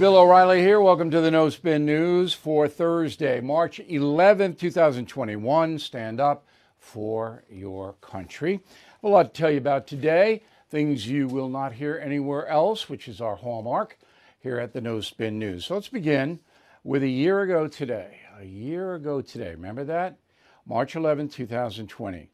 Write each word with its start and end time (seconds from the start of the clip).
Bill 0.00 0.16
O'Reilly 0.16 0.62
here. 0.62 0.80
Welcome 0.80 1.10
to 1.10 1.20
the 1.20 1.30
No 1.30 1.50
Spin 1.50 1.84
News 1.84 2.32
for 2.32 2.66
Thursday, 2.66 3.38
March 3.42 3.82
11th, 3.86 4.58
2021. 4.58 5.78
Stand 5.78 6.18
up 6.18 6.46
for 6.78 7.44
your 7.50 7.92
country. 8.00 8.60
A 9.02 9.08
lot 9.08 9.34
to 9.34 9.38
tell 9.38 9.50
you 9.50 9.58
about 9.58 9.86
today. 9.86 10.40
Things 10.70 11.06
you 11.06 11.28
will 11.28 11.50
not 11.50 11.74
hear 11.74 12.00
anywhere 12.02 12.46
else, 12.46 12.88
which 12.88 13.08
is 13.08 13.20
our 13.20 13.36
hallmark 13.36 13.98
here 14.38 14.58
at 14.58 14.72
the 14.72 14.80
No 14.80 15.02
Spin 15.02 15.38
News. 15.38 15.66
So 15.66 15.74
let's 15.74 15.88
begin 15.88 16.40
with 16.82 17.02
a 17.02 17.06
year 17.06 17.42
ago 17.42 17.68
today. 17.68 18.20
A 18.38 18.46
year 18.46 18.94
ago 18.94 19.20
today. 19.20 19.50
Remember 19.50 19.84
that? 19.84 20.16
March 20.64 20.94
11th, 20.94 21.34
2020. 21.34 22.30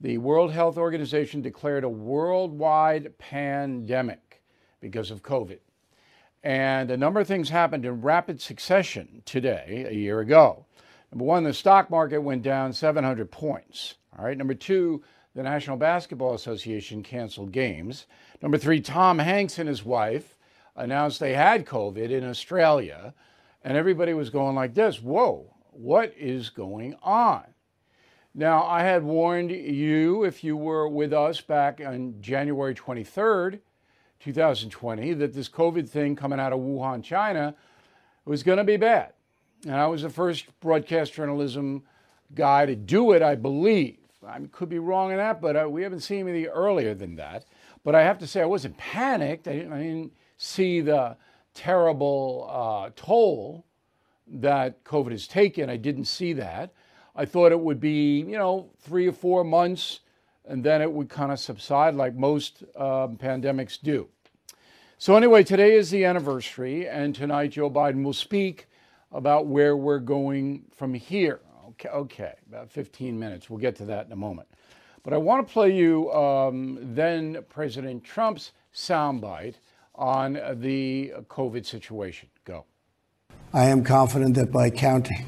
The 0.00 0.16
World 0.16 0.50
Health 0.50 0.78
Organization 0.78 1.42
declared 1.42 1.84
a 1.84 1.90
worldwide 1.90 3.18
pandemic 3.18 4.42
because 4.80 5.10
of 5.10 5.22
COVID. 5.22 5.58
And 6.42 6.90
a 6.90 6.96
number 6.96 7.20
of 7.20 7.28
things 7.28 7.50
happened 7.50 7.84
in 7.84 8.02
rapid 8.02 8.40
succession 8.40 9.22
today, 9.24 9.86
a 9.88 9.94
year 9.94 10.20
ago. 10.20 10.66
Number 11.12 11.24
one, 11.24 11.44
the 11.44 11.54
stock 11.54 11.90
market 11.90 12.20
went 12.20 12.42
down 12.42 12.72
700 12.72 13.30
points. 13.30 13.94
All 14.18 14.24
right. 14.24 14.36
Number 14.36 14.54
two, 14.54 15.02
the 15.34 15.42
National 15.42 15.76
Basketball 15.76 16.34
Association 16.34 17.02
canceled 17.02 17.52
games. 17.52 18.06
Number 18.40 18.58
three, 18.58 18.80
Tom 18.80 19.18
Hanks 19.18 19.58
and 19.58 19.68
his 19.68 19.84
wife 19.84 20.36
announced 20.74 21.20
they 21.20 21.34
had 21.34 21.66
COVID 21.66 22.10
in 22.10 22.24
Australia. 22.24 23.14
And 23.62 23.76
everybody 23.76 24.12
was 24.14 24.30
going 24.30 24.56
like 24.56 24.74
this 24.74 25.00
Whoa, 25.00 25.54
what 25.70 26.12
is 26.16 26.50
going 26.50 26.96
on? 27.02 27.44
Now, 28.34 28.64
I 28.64 28.82
had 28.82 29.04
warned 29.04 29.50
you, 29.50 30.24
if 30.24 30.42
you 30.42 30.56
were 30.56 30.88
with 30.88 31.12
us 31.12 31.40
back 31.42 31.82
on 31.84 32.14
January 32.20 32.74
23rd, 32.74 33.60
2020 34.22 35.14
that 35.14 35.32
this 35.32 35.48
COVID 35.48 35.88
thing 35.88 36.14
coming 36.14 36.38
out 36.38 36.52
of 36.52 36.60
Wuhan, 36.60 37.02
China 37.02 37.54
was 38.24 38.42
going 38.42 38.58
to 38.58 38.64
be 38.64 38.76
bad. 38.76 39.12
And 39.64 39.74
I 39.74 39.86
was 39.86 40.02
the 40.02 40.10
first 40.10 40.46
broadcast 40.60 41.14
journalism 41.14 41.82
guy 42.34 42.66
to 42.66 42.76
do 42.76 43.12
it, 43.12 43.22
I 43.22 43.34
believe. 43.34 43.98
I 44.26 44.38
could 44.52 44.68
be 44.68 44.78
wrong 44.78 45.10
in 45.10 45.16
that, 45.16 45.40
but 45.40 45.56
uh, 45.56 45.68
we 45.68 45.82
haven't 45.82 46.00
seen 46.00 46.28
anything 46.28 46.50
earlier 46.50 46.94
than 46.94 47.16
that. 47.16 47.44
But 47.84 47.94
I 47.94 48.02
have 48.02 48.18
to 48.18 48.26
say, 48.26 48.40
I 48.40 48.46
wasn't 48.46 48.76
panicked. 48.76 49.48
I 49.48 49.54
didn't, 49.54 49.72
I 49.72 49.82
didn't 49.82 50.12
see 50.36 50.80
the 50.80 51.16
terrible 51.54 52.48
uh, 52.48 52.90
toll 52.94 53.66
that 54.28 54.84
COVID 54.84 55.10
has 55.10 55.26
taken. 55.26 55.68
I 55.68 55.76
didn't 55.76 56.04
see 56.04 56.32
that. 56.34 56.72
I 57.14 57.24
thought 57.24 57.52
it 57.52 57.60
would 57.60 57.80
be, 57.80 58.20
you 58.20 58.38
know, 58.38 58.70
three 58.80 59.06
or 59.06 59.12
four 59.12 59.44
months 59.44 60.00
and 60.46 60.64
then 60.64 60.82
it 60.82 60.90
would 60.90 61.08
kind 61.08 61.32
of 61.32 61.38
subside 61.38 61.94
like 61.94 62.14
most 62.14 62.62
um, 62.76 63.16
pandemics 63.16 63.80
do. 63.80 64.08
So, 64.98 65.16
anyway, 65.16 65.42
today 65.42 65.74
is 65.74 65.90
the 65.90 66.04
anniversary, 66.04 66.86
and 66.88 67.14
tonight 67.14 67.52
Joe 67.52 67.70
Biden 67.70 68.04
will 68.04 68.12
speak 68.12 68.68
about 69.10 69.46
where 69.46 69.76
we're 69.76 69.98
going 69.98 70.64
from 70.72 70.94
here. 70.94 71.40
Okay, 71.70 71.88
okay 71.88 72.34
about 72.48 72.70
15 72.70 73.18
minutes. 73.18 73.50
We'll 73.50 73.58
get 73.58 73.76
to 73.76 73.84
that 73.86 74.06
in 74.06 74.12
a 74.12 74.16
moment. 74.16 74.48
But 75.02 75.12
I 75.12 75.16
want 75.16 75.46
to 75.46 75.52
play 75.52 75.74
you 75.74 76.12
um, 76.12 76.78
then 76.94 77.44
President 77.48 78.04
Trump's 78.04 78.52
soundbite 78.74 79.54
on 79.94 80.34
the 80.54 81.12
COVID 81.28 81.66
situation. 81.66 82.28
Go. 82.44 82.64
I 83.52 83.64
am 83.64 83.84
confident 83.84 84.34
that 84.36 84.52
by 84.52 84.70
counting 84.70 85.26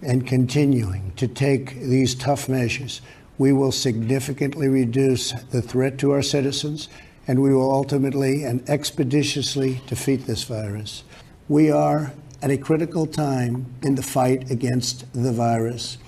and 0.00 0.26
continuing 0.26 1.12
to 1.16 1.28
take 1.28 1.74
these 1.80 2.14
tough 2.14 2.48
measures, 2.48 3.02
we 3.38 3.52
will 3.52 3.72
significantly 3.72 4.68
reduce 4.68 5.32
the 5.50 5.62
threat 5.62 5.98
to 5.98 6.12
our 6.12 6.22
citizens, 6.22 6.88
and 7.26 7.40
we 7.40 7.54
will 7.54 7.70
ultimately 7.70 8.44
and 8.44 8.68
expeditiously 8.68 9.80
defeat 9.86 10.26
this 10.26 10.44
virus. 10.44 11.04
We 11.48 11.70
are 11.70 12.12
at 12.42 12.50
a 12.50 12.58
critical 12.58 13.06
time 13.06 13.66
in 13.82 13.94
the 13.94 14.02
fight 14.02 14.50
against 14.50 15.10
the 15.12 15.32
virus. 15.32 15.98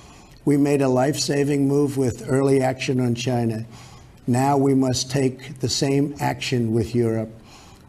We 0.44 0.56
made 0.56 0.82
a 0.82 0.88
life 0.88 1.18
saving 1.18 1.68
move 1.68 1.96
with 1.96 2.28
early 2.28 2.60
action 2.60 3.00
on 3.00 3.14
China. 3.14 3.64
Now 4.26 4.56
we 4.56 4.74
must 4.74 5.10
take 5.10 5.60
the 5.60 5.68
same 5.68 6.14
action 6.20 6.72
with 6.72 6.94
Europe. 6.94 7.30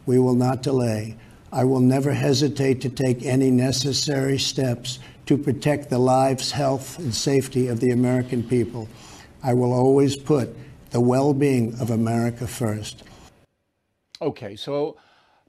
We 0.06 0.18
will 0.18 0.34
not 0.34 0.62
delay. 0.62 1.16
I 1.52 1.64
will 1.64 1.80
never 1.80 2.12
hesitate 2.12 2.80
to 2.82 2.88
take 2.88 3.24
any 3.24 3.50
necessary 3.50 4.38
steps 4.38 4.98
to 5.26 5.36
protect 5.36 5.90
the 5.90 5.98
lives, 5.98 6.52
health, 6.52 6.98
and 6.98 7.14
safety 7.14 7.66
of 7.68 7.80
the 7.80 7.90
American 7.90 8.42
people. 8.42 8.88
I 9.46 9.54
will 9.54 9.72
always 9.72 10.16
put 10.16 10.56
the 10.90 11.00
well 11.00 11.32
being 11.32 11.80
of 11.80 11.90
America 11.90 12.48
first. 12.48 13.04
Okay, 14.20 14.56
so 14.56 14.96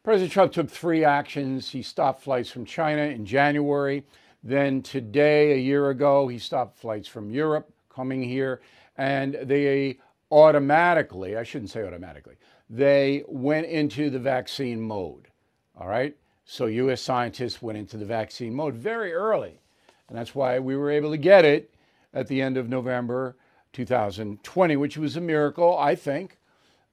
President 0.04 0.32
Trump 0.32 0.52
took 0.52 0.70
three 0.70 1.04
actions. 1.04 1.72
He 1.72 1.82
stopped 1.82 2.22
flights 2.22 2.52
from 2.52 2.64
China 2.64 3.02
in 3.02 3.26
January. 3.26 4.04
Then 4.44 4.84
today, 4.84 5.54
a 5.54 5.58
year 5.58 5.90
ago, 5.90 6.28
he 6.28 6.38
stopped 6.38 6.78
flights 6.78 7.08
from 7.08 7.32
Europe 7.32 7.74
coming 7.90 8.22
here. 8.22 8.62
And 8.98 9.34
they 9.42 9.98
automatically, 10.30 11.36
I 11.36 11.42
shouldn't 11.42 11.72
say 11.72 11.84
automatically, 11.84 12.36
they 12.70 13.24
went 13.28 13.66
into 13.66 14.12
the 14.12 14.20
vaccine 14.20 14.80
mode. 14.80 15.30
All 15.76 15.88
right? 15.88 16.16
So 16.46 16.68
US 16.68 17.02
scientists 17.02 17.64
went 17.64 17.80
into 17.80 17.98
the 17.98 18.06
vaccine 18.06 18.54
mode 18.54 18.76
very 18.76 19.12
early. 19.12 19.60
And 20.08 20.16
that's 20.16 20.36
why 20.36 20.60
we 20.60 20.76
were 20.76 20.92
able 20.92 21.10
to 21.10 21.18
get 21.18 21.46
it 21.46 21.74
at 22.14 22.28
the 22.28 22.44
end 22.44 22.58
of 22.58 22.70
November 22.70 23.36
2020, 23.74 24.76
which 24.76 24.98
was 24.98 25.16
a 25.16 25.22
miracle, 25.22 25.78
I 25.78 25.96
think. 25.96 26.38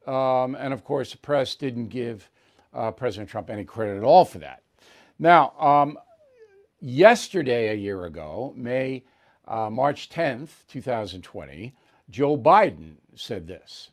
Um, 0.06 0.54
and 0.54 0.74
of 0.74 0.84
course, 0.84 1.12
the 1.12 1.18
press 1.18 1.54
didn't 1.54 1.88
give 1.88 2.30
uh, 2.72 2.90
President 2.90 3.30
Trump 3.30 3.50
any 3.50 3.64
credit 3.64 3.96
at 3.96 4.04
all 4.04 4.24
for 4.24 4.38
that. 4.38 4.62
Now, 5.18 5.52
um, 5.58 5.98
yesterday, 6.80 7.68
a 7.68 7.74
year 7.74 8.04
ago, 8.04 8.52
May, 8.56 9.04
uh, 9.46 9.70
March 9.70 10.10
10th, 10.10 10.66
2020, 10.68 11.74
Joe 12.10 12.36
Biden 12.36 12.96
said 13.14 13.46
this 13.46 13.90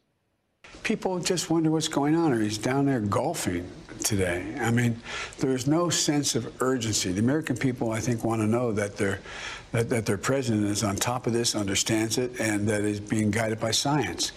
people 0.84 1.20
just 1.20 1.50
wonder 1.50 1.72
what's 1.72 1.88
going 1.88 2.16
on, 2.16 2.34
or 2.34 2.40
he's 2.40 2.58
down 2.58 2.86
there 2.86 3.00
golfing 3.00 3.70
today. 4.04 4.56
I 4.60 4.72
mean, 4.72 5.00
there's 5.40 5.68
no 5.68 5.90
sense 5.90 6.36
of 6.36 6.52
urgency. 6.62 7.12
The 7.12 7.20
American 7.20 7.56
people, 7.56 7.92
I 7.92 8.00
think, 8.00 8.24
want 8.24 8.42
to 8.42 8.48
know 8.48 8.72
that 8.72 8.98
their 8.98 9.20
that, 9.72 9.90
that 9.90 10.06
their 10.06 10.18
president 10.18 10.66
is 10.66 10.84
on 10.84 10.98
top 10.98 11.28
of 11.28 11.34
this, 11.34 11.56
understands 11.56 12.18
it, 12.18 12.40
and 12.40 12.68
that 12.68 12.82
is 12.82 13.00
being 13.00 13.32
guided 13.32 13.60
by 13.60 13.72
science. 13.72 14.34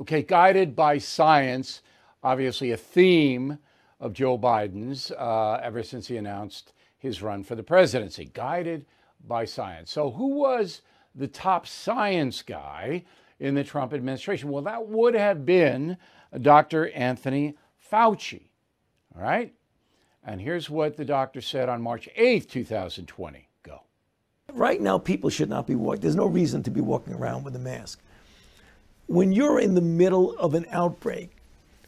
Okay, 0.00 0.22
guided 0.22 0.74
by 0.74 0.98
science, 0.98 1.82
obviously 2.24 2.72
a 2.72 2.76
theme 2.76 3.58
of 4.00 4.12
Joe 4.12 4.36
Biden's 4.36 5.12
uh, 5.12 5.60
ever 5.62 5.84
since 5.84 6.08
he 6.08 6.16
announced 6.16 6.72
his 6.98 7.22
run 7.22 7.44
for 7.44 7.54
the 7.54 7.62
presidency. 7.62 8.30
Guided 8.34 8.84
by 9.28 9.44
science. 9.44 9.92
So, 9.92 10.10
who 10.10 10.38
was 10.38 10.82
the 11.14 11.28
top 11.28 11.66
science 11.66 12.42
guy 12.42 13.04
in 13.42 13.56
the 13.56 13.64
Trump 13.64 13.92
administration? 13.92 14.48
Well, 14.48 14.62
that 14.62 14.86
would 14.86 15.14
have 15.14 15.44
been 15.44 15.98
Dr. 16.40 16.90
Anthony 16.92 17.56
Fauci. 17.92 18.42
All 19.14 19.22
right? 19.22 19.52
And 20.24 20.40
here's 20.40 20.70
what 20.70 20.96
the 20.96 21.04
doctor 21.04 21.40
said 21.40 21.68
on 21.68 21.82
March 21.82 22.08
8th, 22.16 22.48
2020. 22.48 23.48
Go. 23.64 23.80
Right 24.52 24.80
now, 24.80 24.96
people 24.96 25.28
should 25.28 25.50
not 25.50 25.66
be 25.66 25.74
walking. 25.74 26.00
There's 26.00 26.14
no 26.14 26.26
reason 26.26 26.62
to 26.62 26.70
be 26.70 26.80
walking 26.80 27.14
around 27.14 27.42
with 27.42 27.56
a 27.56 27.58
mask. 27.58 28.00
When 29.06 29.32
you're 29.32 29.58
in 29.58 29.74
the 29.74 29.80
middle 29.80 30.38
of 30.38 30.54
an 30.54 30.64
outbreak, 30.70 31.36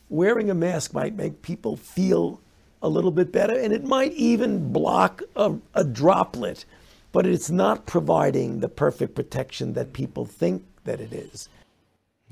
wearing 0.09 0.51
a 0.51 0.55
mask 0.55 0.93
might 0.93 1.15
make 1.15 1.41
people 1.41 1.77
feel 1.77 2.41
a 2.83 2.89
little 2.89 3.13
bit 3.13 3.31
better, 3.31 3.57
and 3.57 3.73
it 3.73 3.85
might 3.85 4.13
even 4.15 4.73
block 4.73 5.23
a, 5.37 5.55
a 5.75 5.85
droplet, 5.85 6.65
but 7.13 7.27
it's 7.27 7.49
not 7.49 7.87
providing 7.87 8.59
the 8.59 8.69
perfect 8.69 9.15
protection 9.15 9.73
that 9.75 9.93
people 9.93 10.27
think 10.27 10.65
that 10.85 11.01
it 11.01 11.13
is. 11.13 11.49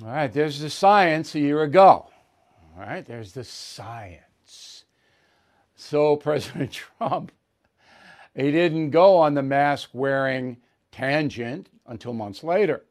All 0.02 0.08
right, 0.08 0.32
there's 0.32 0.60
the 0.60 0.70
science 0.70 1.34
a 1.34 1.40
year 1.40 1.62
ago. 1.62 2.06
All 2.74 2.80
right, 2.80 3.04
there's 3.04 3.32
the 3.32 3.44
science. 3.44 4.84
So, 5.74 6.16
President 6.16 6.72
Trump, 6.72 7.32
he 8.34 8.50
didn't 8.50 8.90
go 8.90 9.16
on 9.16 9.34
the 9.34 9.42
mask 9.42 9.90
wearing 9.92 10.58
tangent 10.90 11.68
until 11.86 12.12
months 12.12 12.42
later. 12.42 12.84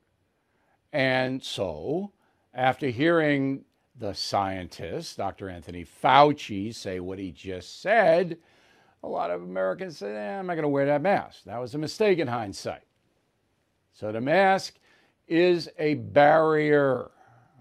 And 0.93 1.43
so, 1.43 2.11
after 2.53 2.87
hearing 2.87 3.63
the 3.97 4.13
scientist, 4.13 5.17
Dr. 5.17 5.49
Anthony 5.49 5.85
Fauci, 5.85 6.73
say 6.73 6.99
what 6.99 7.19
he 7.19 7.31
just 7.31 7.81
said, 7.81 8.37
a 9.03 9.07
lot 9.07 9.31
of 9.31 9.41
Americans 9.41 9.97
said, 9.97 10.15
eh, 10.15 10.39
I'm 10.39 10.45
not 10.47 10.55
going 10.55 10.63
to 10.63 10.69
wear 10.69 10.85
that 10.85 11.01
mask. 11.01 11.43
That 11.45 11.59
was 11.59 11.73
a 11.73 11.79
mistake 11.79 12.19
in 12.19 12.27
hindsight. 12.27 12.83
So 13.93 14.11
the 14.11 14.21
mask 14.21 14.75
is 15.31 15.69
a 15.79 15.95
barrier, 15.95 17.09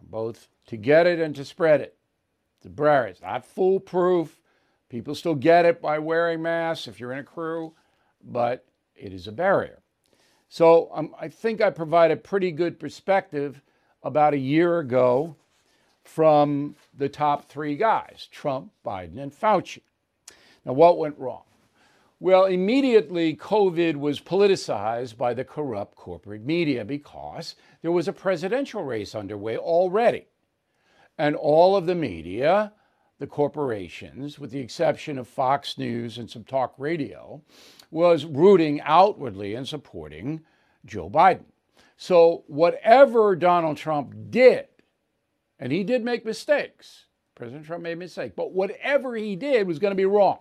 both 0.03 0.49
to 0.67 0.77
get 0.77 1.07
it 1.07 1.21
and 1.21 1.35
to 1.37 1.45
spread 1.45 1.81
it. 1.81 1.97
It's 2.59 2.67
a 2.67 2.71
barrier. 2.71 3.07
It's 3.07 3.23
not 3.23 3.47
foolproof. 3.47 4.41
People 4.89 5.15
still 5.15 5.37
get 5.37 5.65
it 5.65 5.81
by 5.81 6.01
wearing 6.01 6.43
masks 6.43 6.89
if 6.89 6.99
you're 6.99 7.13
in 7.13 7.21
a 7.21 7.25
crew, 7.25 7.73
but 8.23 8.67
it 8.97 9.13
is 9.13 9.29
a 9.29 9.33
barrier. 9.33 9.79
So 10.49 10.91
um, 10.93 11.15
I 11.19 11.29
think 11.29 11.61
I 11.61 11.71
provide 11.71 12.11
a 12.11 12.17
pretty 12.17 12.51
good 12.51 12.81
perspective 12.81 13.63
about 14.03 14.35
a 14.35 14.39
year 14.39 14.81
ago 14.81 15.37
from 16.03 16.75
the 16.99 17.09
top 17.09 17.49
three 17.49 17.77
guys 17.77 18.29
Trump, 18.33 18.73
Biden, 18.85 19.19
and 19.19 19.33
Fauci. 19.33 19.83
Now, 20.65 20.73
what 20.73 20.99
went 20.99 21.19
wrong? 21.19 21.45
Well, 22.23 22.45
immediately 22.45 23.35
COVID 23.35 23.97
was 23.97 24.21
politicized 24.21 25.17
by 25.17 25.33
the 25.33 25.43
corrupt 25.43 25.97
corporate 25.97 26.45
media 26.45 26.85
because 26.85 27.55
there 27.81 27.93
was 27.93 28.09
a 28.09 28.13
presidential 28.13 28.85
race 28.85 29.15
underway 29.15 29.57
already. 29.57 30.27
And 31.17 31.35
all 31.35 31.77
of 31.77 31.87
the 31.87 31.95
media, 31.95 32.75
the 33.21 33.27
corporations, 33.27 34.39
with 34.39 34.51
the 34.51 34.61
exception 34.61 35.17
of 35.17 35.29
Fox 35.29 35.79
News 35.79 36.19
and 36.19 36.29
some 36.29 36.45
talk 36.45 36.75
radio, 36.77 37.41
was 37.91 38.27
rooting 38.27 38.83
outwardly 38.83 39.55
and 39.55 39.67
supporting 39.67 40.43
Joe 40.85 41.09
Biden. 41.09 41.47
So, 41.97 42.45
whatever 42.49 43.35
Donald 43.35 43.79
Trump 43.79 44.15
did, 44.29 44.67
and 45.59 45.73
he 45.73 45.85
did 45.85 46.05
make 46.05 46.27
mistakes, 46.27 47.07
President 47.35 47.65
Trump 47.65 47.83
made 47.83 47.99
mistakes, 47.99 48.35
but 48.37 48.53
whatever 48.53 49.17
he 49.17 49.37
did 49.37 49.67
was 49.67 49.79
going 49.79 49.93
to 49.93 49.97
be 49.97 50.05
wrong. 50.05 50.41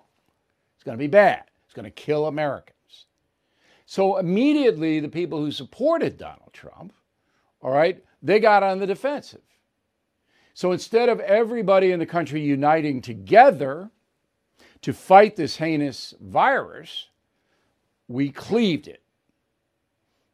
It's 0.75 0.83
going 0.83 0.97
to 0.97 1.01
be 1.01 1.07
bad. 1.07 1.43
It's 1.69 1.75
going 1.75 1.85
to 1.85 1.91
kill 1.91 2.25
Americans. 2.25 3.05
So 3.85 4.17
immediately, 4.17 4.99
the 4.99 5.07
people 5.07 5.37
who 5.37 5.51
supported 5.51 6.17
Donald 6.17 6.51
Trump, 6.51 6.93
all 7.61 7.69
right, 7.69 8.03
they 8.23 8.39
got 8.39 8.63
on 8.63 8.79
the 8.79 8.87
defensive. 8.87 9.43
So 10.55 10.71
instead 10.71 11.09
of 11.09 11.19
everybody 11.19 11.91
in 11.91 11.99
the 11.99 12.07
country 12.07 12.41
uniting 12.41 13.03
together 13.03 13.91
to 14.81 14.93
fight 14.93 15.35
this 15.35 15.57
heinous 15.57 16.15
virus, 16.19 17.09
we 18.07 18.31
cleaved 18.31 18.87
it. 18.87 19.03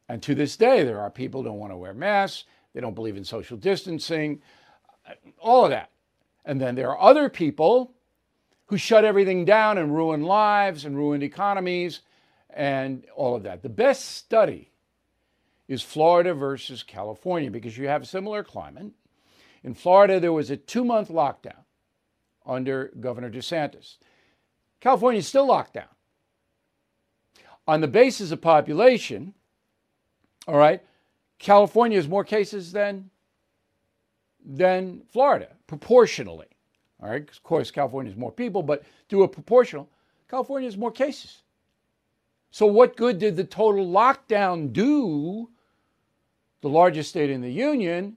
And 0.08 0.22
to 0.22 0.34
this 0.34 0.56
day, 0.56 0.84
there 0.84 1.00
are 1.00 1.10
people 1.10 1.42
who 1.42 1.48
don't 1.48 1.58
want 1.58 1.72
to 1.74 1.76
wear 1.76 1.92
masks, 1.92 2.44
they 2.72 2.80
don't 2.80 2.94
believe 2.94 3.18
in 3.18 3.24
social 3.24 3.58
distancing, 3.58 4.40
all 5.38 5.64
of 5.64 5.70
that. 5.70 5.90
And 6.46 6.58
then 6.58 6.76
there 6.76 6.88
are 6.88 7.10
other 7.10 7.28
people 7.28 7.92
who 8.66 8.76
shut 8.76 9.04
everything 9.04 9.44
down 9.44 9.78
and 9.78 9.94
ruined 9.94 10.26
lives 10.26 10.84
and 10.84 10.96
ruined 10.96 11.22
economies 11.22 12.00
and 12.50 13.04
all 13.14 13.34
of 13.34 13.44
that. 13.44 13.62
The 13.62 13.68
best 13.68 14.16
study 14.16 14.70
is 15.68 15.82
Florida 15.82 16.34
versus 16.34 16.82
California 16.82 17.50
because 17.50 17.76
you 17.76 17.88
have 17.88 18.02
a 18.02 18.06
similar 18.06 18.42
climate. 18.42 18.92
In 19.62 19.74
Florida, 19.74 20.20
there 20.20 20.32
was 20.32 20.50
a 20.50 20.56
two 20.56 20.84
month 20.84 21.08
lockdown 21.08 21.64
under 22.44 22.92
Governor 23.00 23.30
DeSantis. 23.30 23.96
California 24.80 25.18
is 25.18 25.26
still 25.26 25.46
locked 25.46 25.74
down. 25.74 25.88
On 27.66 27.80
the 27.80 27.88
basis 27.88 28.30
of 28.30 28.40
population, 28.40 29.34
all 30.46 30.56
right, 30.56 30.82
California 31.38 31.98
has 31.98 32.08
more 32.08 32.24
cases 32.24 32.70
than, 32.72 33.10
than 34.44 35.02
Florida, 35.12 35.48
proportionally. 35.66 36.46
All 37.02 37.10
right, 37.10 37.28
of 37.28 37.42
course, 37.42 37.70
California 37.70 38.10
has 38.10 38.18
more 38.18 38.32
people, 38.32 38.62
but 38.62 38.84
do 39.08 39.22
a 39.22 39.28
proportional. 39.28 39.88
California 40.28 40.66
has 40.66 40.76
more 40.76 40.90
cases. 40.90 41.42
So, 42.50 42.66
what 42.66 42.96
good 42.96 43.18
did 43.18 43.36
the 43.36 43.44
total 43.44 43.86
lockdown 43.86 44.72
do, 44.72 45.50
the 46.62 46.68
largest 46.68 47.10
state 47.10 47.28
in 47.28 47.42
the 47.42 47.52
union, 47.52 48.16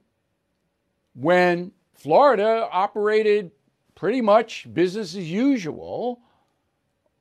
when 1.14 1.72
Florida 1.92 2.68
operated 2.72 3.50
pretty 3.94 4.22
much 4.22 4.66
business 4.72 5.14
as 5.14 5.30
usual, 5.30 6.20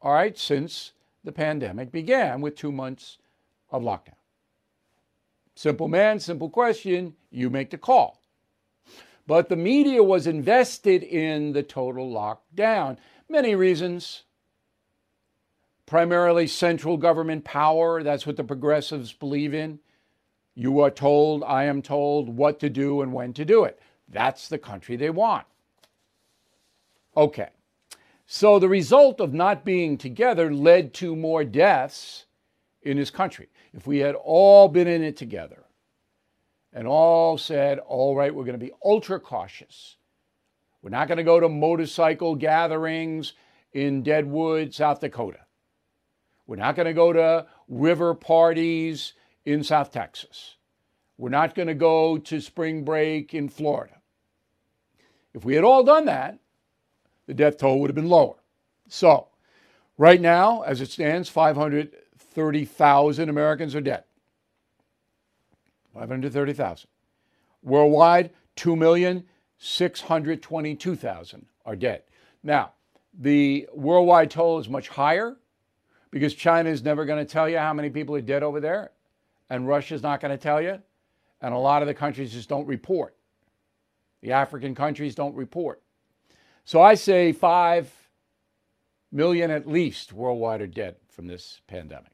all 0.01 0.13
right, 0.13 0.37
since 0.37 0.93
the 1.25 1.31
pandemic 1.31 1.91
began 1.91 2.39
with 2.39 2.55
two 2.55 2.71
months 2.71 3.17
of 3.69 3.83
lockdown? 3.83 4.13
Simple 5.55 5.89
man, 5.89 6.21
simple 6.21 6.49
question. 6.49 7.13
You 7.31 7.49
make 7.49 7.69
the 7.69 7.77
call. 7.77 8.18
But 9.29 9.47
the 9.47 9.55
media 9.55 10.01
was 10.01 10.25
invested 10.25 11.03
in 11.03 11.53
the 11.53 11.61
total 11.61 12.11
lockdown. 12.11 12.97
Many 13.29 13.53
reasons. 13.53 14.23
Primarily 15.85 16.47
central 16.47 16.97
government 16.97 17.43
power. 17.43 18.01
That's 18.01 18.25
what 18.25 18.37
the 18.37 18.43
progressives 18.43 19.13
believe 19.13 19.53
in. 19.53 19.81
You 20.55 20.79
are 20.79 20.89
told, 20.89 21.43
I 21.43 21.65
am 21.65 21.83
told 21.83 22.27
what 22.27 22.59
to 22.61 22.71
do 22.71 23.01
and 23.01 23.13
when 23.13 23.33
to 23.33 23.45
do 23.45 23.65
it. 23.65 23.79
That's 24.07 24.47
the 24.47 24.57
country 24.57 24.95
they 24.95 25.11
want. 25.11 25.45
Okay. 27.15 27.49
So 28.25 28.57
the 28.57 28.67
result 28.67 29.21
of 29.21 29.31
not 29.31 29.63
being 29.63 29.99
together 29.99 30.51
led 30.51 30.91
to 30.95 31.15
more 31.15 31.43
deaths 31.43 32.25
in 32.81 32.97
his 32.97 33.11
country. 33.11 33.49
If 33.75 33.85
we 33.85 33.99
had 33.99 34.15
all 34.15 34.69
been 34.69 34.87
in 34.87 35.03
it 35.03 35.17
together, 35.17 35.65
and 36.73 36.87
all 36.87 37.37
said, 37.37 37.79
all 37.79 38.15
right, 38.15 38.33
we're 38.33 38.43
going 38.43 38.59
to 38.59 38.65
be 38.65 38.71
ultra 38.83 39.19
cautious. 39.19 39.97
We're 40.81 40.91
not 40.91 41.07
going 41.07 41.17
to 41.17 41.23
go 41.23 41.39
to 41.39 41.49
motorcycle 41.49 42.35
gatherings 42.35 43.33
in 43.73 44.03
Deadwood, 44.03 44.73
South 44.73 45.01
Dakota. 45.01 45.39
We're 46.47 46.55
not 46.55 46.75
going 46.75 46.87
to 46.87 46.93
go 46.93 47.13
to 47.13 47.47
river 47.67 48.13
parties 48.13 49.13
in 49.45 49.63
South 49.63 49.91
Texas. 49.91 50.55
We're 51.17 51.29
not 51.29 51.53
going 51.53 51.67
to 51.67 51.73
go 51.73 52.17
to 52.17 52.39
spring 52.39 52.83
break 52.83 53.33
in 53.33 53.49
Florida. 53.49 53.95
If 55.33 55.45
we 55.45 55.55
had 55.55 55.63
all 55.63 55.83
done 55.83 56.05
that, 56.05 56.39
the 57.27 57.33
death 57.33 57.57
toll 57.57 57.79
would 57.81 57.89
have 57.89 57.95
been 57.95 58.09
lower. 58.09 58.35
So, 58.87 59.27
right 59.97 60.19
now, 60.19 60.61
as 60.61 60.81
it 60.81 60.89
stands, 60.89 61.29
530,000 61.29 63.29
Americans 63.29 63.75
are 63.75 63.81
dead. 63.81 64.03
530,000. 65.93 66.89
Worldwide, 67.61 68.31
2,622,000 68.55 71.43
are 71.65 71.75
dead. 71.75 72.03
Now, 72.43 72.71
the 73.17 73.67
worldwide 73.73 74.31
toll 74.31 74.59
is 74.59 74.69
much 74.69 74.89
higher 74.89 75.37
because 76.11 76.33
China 76.33 76.69
is 76.69 76.83
never 76.83 77.05
going 77.05 77.25
to 77.25 77.31
tell 77.31 77.49
you 77.49 77.57
how 77.57 77.73
many 77.73 77.89
people 77.89 78.15
are 78.15 78.21
dead 78.21 78.43
over 78.43 78.59
there, 78.59 78.91
and 79.49 79.67
Russia's 79.67 80.03
not 80.03 80.21
going 80.21 80.31
to 80.31 80.41
tell 80.41 80.61
you, 80.61 80.79
and 81.41 81.53
a 81.53 81.57
lot 81.57 81.81
of 81.81 81.87
the 81.87 81.93
countries 81.93 82.33
just 82.33 82.49
don't 82.49 82.67
report. 82.67 83.15
The 84.21 84.31
African 84.31 84.75
countries 84.75 85.15
don't 85.15 85.35
report. 85.35 85.81
So 86.65 86.81
I 86.81 86.95
say 86.95 87.31
5 87.31 87.91
million 89.11 89.51
at 89.51 89.67
least 89.67 90.13
worldwide 90.13 90.61
are 90.61 90.67
dead 90.67 90.95
from 91.09 91.27
this 91.27 91.61
pandemic. 91.67 92.11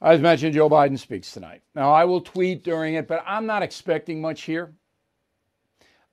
As 0.00 0.20
mentioned, 0.20 0.54
Joe 0.54 0.70
Biden 0.70 0.98
speaks 0.98 1.32
tonight. 1.32 1.62
Now, 1.74 1.92
I 1.92 2.04
will 2.04 2.20
tweet 2.20 2.62
during 2.62 2.94
it, 2.94 3.08
but 3.08 3.24
I'm 3.26 3.46
not 3.46 3.62
expecting 3.62 4.20
much 4.20 4.42
here. 4.42 4.72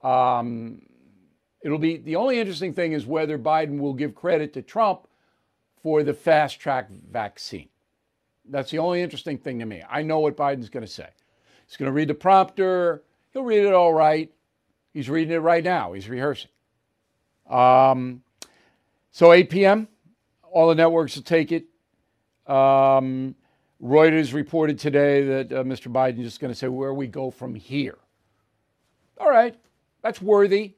Um, 0.02 0.82
it'll 1.64 1.78
be 1.78 1.98
the 1.98 2.16
only 2.16 2.40
interesting 2.40 2.74
thing 2.74 2.94
is 2.94 3.06
whether 3.06 3.38
Biden 3.38 3.80
will 3.80 3.94
give 3.94 4.16
credit 4.16 4.54
to 4.54 4.62
Trump 4.62 5.08
for 5.84 6.04
the 6.04 6.14
fast 6.14 6.60
track 6.60 6.90
vaccine. 7.12 7.70
That's 8.50 8.72
the 8.72 8.80
only 8.80 9.02
interesting 9.02 9.38
thing 9.38 9.60
to 9.60 9.66
me. 9.66 9.84
I 9.88 10.02
know 10.02 10.20
what 10.20 10.36
Biden's 10.36 10.70
going 10.70 10.86
to 10.86 10.92
say. 10.92 11.10
He's 11.68 11.78
going 11.78 11.88
to 11.88 11.94
read 11.94 12.08
the 12.08 12.16
prompter. 12.16 13.04
He'll 13.34 13.44
read 13.44 13.66
it 13.66 13.74
all 13.74 13.94
right. 13.94 14.32
He's 14.94 15.10
reading 15.10 15.34
it 15.34 15.40
right 15.40 15.64
now. 15.64 15.94
He's 15.94 16.08
rehearsing. 16.08 16.52
Um, 17.50 18.24
so 19.12 19.32
8 19.32 19.50
p.m., 19.50 19.88
all 20.52 20.70
the 20.70 20.76
networks 20.76 21.16
will 21.16 21.24
take 21.24 21.52
it. 21.52 21.66
Um, 22.48 23.36
Reuters 23.82 24.34
reported 24.34 24.80
today 24.80 25.24
that 25.24 25.52
uh, 25.52 25.64
Mr. 25.64 25.92
Biden 25.92 26.20
is 26.20 26.26
just 26.26 26.40
going 26.40 26.52
to 26.52 26.58
say 26.58 26.68
where 26.68 26.94
we 26.94 27.08
go 27.08 27.30
from 27.30 27.56
here. 27.56 27.98
All 29.18 29.30
right, 29.30 29.56
that's 30.02 30.22
worthy. 30.22 30.76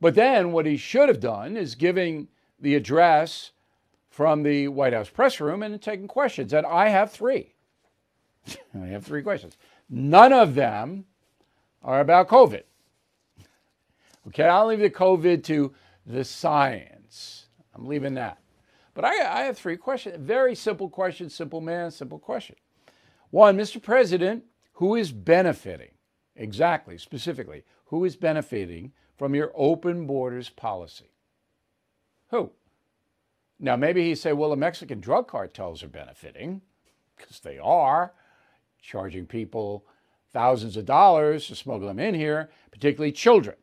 But 0.00 0.14
then 0.14 0.52
what 0.52 0.66
he 0.66 0.76
should 0.76 1.08
have 1.08 1.20
done 1.20 1.56
is 1.56 1.74
giving 1.74 2.28
the 2.58 2.74
address 2.74 3.52
from 4.08 4.42
the 4.42 4.68
White 4.68 4.92
House 4.92 5.08
press 5.08 5.40
room 5.40 5.62
and 5.62 5.80
taking 5.80 6.08
questions. 6.08 6.52
And 6.52 6.66
I 6.66 6.88
have 6.88 7.12
three. 7.12 7.54
I 8.74 8.86
have 8.86 9.04
three 9.04 9.22
questions. 9.22 9.56
None 9.88 10.32
of 10.32 10.54
them 10.54 11.04
are 11.82 12.00
about 12.00 12.28
COVID. 12.28 12.62
Okay, 14.28 14.44
I'll 14.44 14.66
leave 14.66 14.80
the 14.80 14.90
COVID 14.90 15.42
to 15.44 15.72
the 16.06 16.24
science. 16.24 17.46
I'm 17.74 17.86
leaving 17.86 18.14
that. 18.14 18.39
But 19.00 19.12
I, 19.14 19.40
I 19.40 19.42
have 19.44 19.56
three 19.56 19.78
questions. 19.78 20.18
Very 20.18 20.54
simple 20.54 20.90
question, 20.90 21.30
simple 21.30 21.62
man, 21.62 21.90
simple 21.90 22.18
question. 22.18 22.56
One, 23.30 23.56
Mr. 23.56 23.80
President, 23.80 24.44
who 24.74 24.94
is 24.94 25.10
benefiting? 25.10 25.92
Exactly, 26.36 26.98
specifically, 26.98 27.64
who 27.86 28.04
is 28.04 28.14
benefiting 28.14 28.92
from 29.16 29.34
your 29.34 29.52
open 29.54 30.06
borders 30.06 30.50
policy? 30.50 31.12
Who? 32.28 32.50
Now, 33.58 33.74
maybe 33.74 34.04
he 34.04 34.14
say, 34.14 34.34
well, 34.34 34.50
the 34.50 34.56
Mexican 34.56 35.00
drug 35.00 35.28
cartels 35.28 35.82
are 35.82 35.88
benefiting, 35.88 36.60
because 37.16 37.40
they 37.40 37.58
are, 37.58 38.12
charging 38.82 39.24
people 39.24 39.86
thousands 40.30 40.76
of 40.76 40.84
dollars 40.84 41.46
to 41.46 41.54
smuggle 41.54 41.88
them 41.88 41.98
in 41.98 42.12
here, 42.12 42.50
particularly 42.70 43.12
children. 43.12 43.56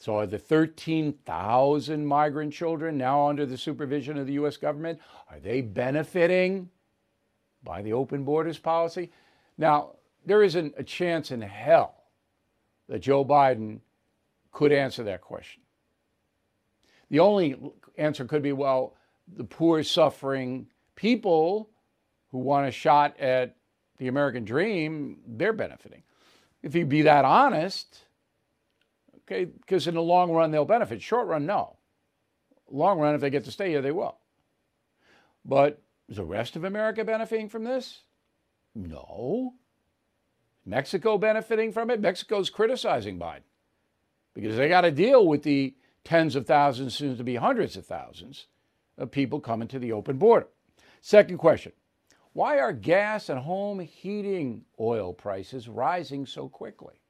So 0.00 0.16
are 0.16 0.26
the 0.26 0.38
13,000 0.38 2.06
migrant 2.06 2.54
children 2.54 2.96
now 2.96 3.28
under 3.28 3.44
the 3.44 3.58
supervision 3.58 4.16
of 4.16 4.26
the 4.26 4.32
US 4.32 4.56
government, 4.56 4.98
are 5.30 5.38
they 5.38 5.60
benefiting 5.60 6.70
by 7.62 7.82
the 7.82 7.92
open 7.92 8.24
borders 8.24 8.58
policy? 8.58 9.12
Now, 9.58 9.96
there 10.24 10.42
isn't 10.42 10.72
a 10.78 10.82
chance 10.82 11.30
in 11.30 11.42
hell 11.42 11.94
that 12.88 13.00
Joe 13.00 13.26
Biden 13.26 13.80
could 14.52 14.72
answer 14.72 15.02
that 15.02 15.20
question. 15.20 15.60
The 17.10 17.20
only 17.20 17.60
answer 17.98 18.24
could 18.24 18.42
be 18.42 18.52
well, 18.52 18.96
the 19.36 19.44
poor, 19.44 19.82
suffering 19.82 20.66
people 20.96 21.68
who 22.30 22.38
want 22.38 22.66
a 22.66 22.70
shot 22.70 23.20
at 23.20 23.54
the 23.98 24.08
American 24.08 24.46
dream, 24.46 25.18
they're 25.26 25.52
benefiting. 25.52 26.04
If 26.62 26.74
you 26.74 26.86
be 26.86 27.02
that 27.02 27.26
honest, 27.26 28.06
okay, 29.30 29.44
because 29.44 29.86
in 29.86 29.94
the 29.94 30.02
long 30.02 30.32
run 30.32 30.50
they'll 30.50 30.64
benefit. 30.64 31.02
Short 31.02 31.26
run, 31.26 31.46
no. 31.46 31.76
Long 32.70 32.98
run, 32.98 33.14
if 33.14 33.20
they 33.20 33.30
get 33.30 33.44
to 33.44 33.52
stay 33.52 33.70
here, 33.70 33.82
they 33.82 33.90
will. 33.90 34.18
But 35.44 35.82
is 36.08 36.16
the 36.16 36.24
rest 36.24 36.56
of 36.56 36.64
America 36.64 37.04
benefiting 37.04 37.48
from 37.48 37.64
this? 37.64 38.02
No. 38.74 39.54
Mexico 40.64 41.18
benefiting 41.18 41.72
from 41.72 41.90
it? 41.90 42.00
Mexico's 42.00 42.50
criticizing 42.50 43.18
Biden 43.18 43.42
because 44.34 44.56
they 44.56 44.68
got 44.68 44.82
to 44.82 44.90
deal 44.90 45.26
with 45.26 45.42
the 45.42 45.74
tens 46.04 46.36
of 46.36 46.46
thousands, 46.46 46.94
soon 46.94 47.16
to 47.16 47.24
be 47.24 47.36
hundreds 47.36 47.76
of 47.76 47.86
thousands 47.86 48.46
of 48.96 49.10
people 49.10 49.40
coming 49.40 49.68
to 49.68 49.78
the 49.78 49.92
open 49.92 50.16
border. 50.18 50.48
Second 51.00 51.38
question 51.38 51.72
Why 52.32 52.58
are 52.58 52.72
gas 52.72 53.28
and 53.28 53.40
home 53.40 53.80
heating 53.80 54.64
oil 54.78 55.12
prices 55.12 55.68
rising 55.68 56.26
so 56.26 56.48
quickly? 56.48 57.00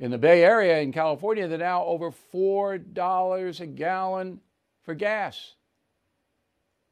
In 0.00 0.10
the 0.10 0.18
Bay 0.18 0.44
Area 0.44 0.78
in 0.80 0.92
California, 0.92 1.48
they're 1.48 1.58
now 1.58 1.84
over 1.84 2.12
$4 2.32 3.60
a 3.60 3.66
gallon 3.66 4.40
for 4.82 4.94
gas. 4.94 5.54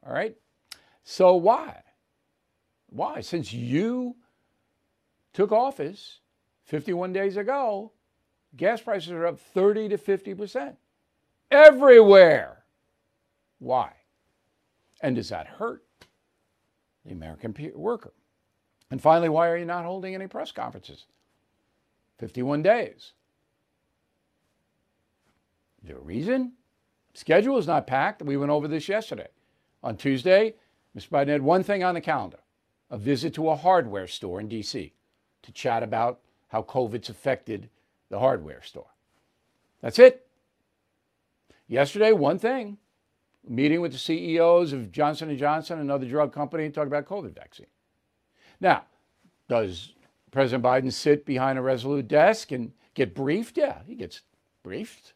All 0.04 0.12
right? 0.12 0.36
So 1.04 1.36
why? 1.36 1.82
Why? 2.88 3.20
Since 3.20 3.52
you 3.52 4.16
took 5.32 5.52
office 5.52 6.20
51 6.64 7.12
days 7.12 7.36
ago, 7.36 7.92
gas 8.56 8.80
prices 8.80 9.12
are 9.12 9.26
up 9.26 9.38
30 9.38 9.90
to 9.90 9.98
50% 9.98 10.76
everywhere. 11.50 12.64
Why? 13.58 13.92
And 15.00 15.14
does 15.14 15.28
that 15.28 15.46
hurt 15.46 15.84
the 17.04 17.12
American 17.12 17.54
worker? 17.74 18.12
And 18.90 19.00
finally, 19.00 19.28
why 19.28 19.48
are 19.48 19.56
you 19.56 19.64
not 19.64 19.84
holding 19.84 20.14
any 20.14 20.26
press 20.26 20.52
conferences? 20.52 21.06
51 22.18 22.62
days. 22.62 23.12
Is 25.82 25.88
there 25.88 25.98
a 25.98 26.00
reason? 26.00 26.52
Schedule 27.14 27.58
is 27.58 27.66
not 27.66 27.86
packed. 27.86 28.22
We 28.22 28.36
went 28.36 28.50
over 28.50 28.68
this 28.68 28.88
yesterday. 28.88 29.28
On 29.82 29.96
Tuesday, 29.96 30.54
Mr. 30.96 31.08
Biden 31.10 31.28
had 31.28 31.42
one 31.42 31.62
thing 31.62 31.84
on 31.84 31.94
the 31.94 32.00
calendar 32.00 32.38
a 32.88 32.96
visit 32.96 33.34
to 33.34 33.48
a 33.48 33.56
hardware 33.56 34.06
store 34.06 34.38
in 34.38 34.48
D.C. 34.48 34.92
to 35.42 35.52
chat 35.52 35.82
about 35.82 36.20
how 36.48 36.62
COVID's 36.62 37.08
affected 37.08 37.68
the 38.10 38.18
hardware 38.18 38.62
store. 38.62 38.90
That's 39.80 39.98
it. 39.98 40.26
Yesterday, 41.66 42.12
one 42.12 42.38
thing 42.38 42.78
meeting 43.48 43.80
with 43.80 43.92
the 43.92 43.98
CEOs 43.98 44.72
of 44.72 44.92
Johnson 44.92 45.36
& 45.36 45.38
Johnson, 45.38 45.78
another 45.78 46.06
drug 46.06 46.32
company, 46.32 46.64
and 46.64 46.74
talk 46.74 46.86
about 46.86 47.06
COVID 47.06 47.34
vaccine. 47.34 47.66
Now, 48.60 48.84
does 49.48 49.92
President 50.36 50.62
Biden 50.62 50.92
sit 50.92 51.24
behind 51.24 51.58
a 51.58 51.62
resolute 51.62 52.08
desk 52.08 52.52
and 52.52 52.72
get 52.92 53.14
briefed? 53.14 53.56
Yeah, 53.56 53.78
he 53.86 53.94
gets 53.94 54.20
briefed. 54.62 55.14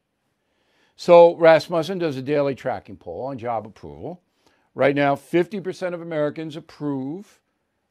So 0.95 1.35
Rasmussen 1.35 1.97
does 1.97 2.17
a 2.17 2.21
daily 2.21 2.55
tracking 2.55 2.97
poll 2.97 3.25
on 3.25 3.37
job 3.37 3.65
approval. 3.65 4.21
Right 4.75 4.95
now, 4.95 5.15
50% 5.15 5.93
of 5.93 6.01
Americans 6.01 6.55
approve 6.55 7.40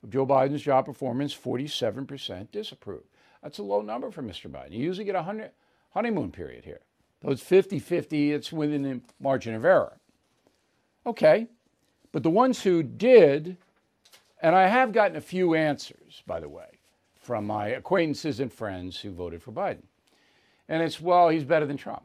of 0.02 0.10
Joe 0.10 0.26
Biden's 0.26 0.62
job 0.62 0.86
performance, 0.86 1.34
47% 1.36 2.50
disapprove. 2.50 3.02
That's 3.42 3.58
a 3.58 3.62
low 3.62 3.82
number 3.82 4.10
for 4.10 4.22
Mr. 4.22 4.50
Biden. 4.50 4.72
You 4.72 4.84
usually 4.84 5.04
get 5.04 5.14
a 5.14 5.22
hundred 5.22 5.50
honeymoon 5.92 6.30
period 6.30 6.64
here. 6.64 6.80
Though 7.20 7.32
it's 7.32 7.42
50 7.42 7.78
50, 7.78 8.32
it's 8.32 8.52
within 8.52 8.82
the 8.82 9.00
margin 9.20 9.54
of 9.54 9.64
error. 9.64 9.98
Okay, 11.06 11.48
but 12.12 12.22
the 12.22 12.30
ones 12.30 12.62
who 12.62 12.82
did, 12.82 13.56
and 14.42 14.54
I 14.54 14.66
have 14.66 14.92
gotten 14.92 15.16
a 15.16 15.20
few 15.20 15.54
answers, 15.54 16.22
by 16.26 16.40
the 16.40 16.48
way, 16.48 16.78
from 17.20 17.46
my 17.46 17.68
acquaintances 17.68 18.40
and 18.40 18.52
friends 18.52 19.00
who 19.00 19.10
voted 19.10 19.42
for 19.42 19.52
Biden. 19.52 19.82
And 20.68 20.82
it's, 20.82 21.00
well, 21.00 21.28
he's 21.28 21.44
better 21.44 21.66
than 21.66 21.76
Trump. 21.76 22.02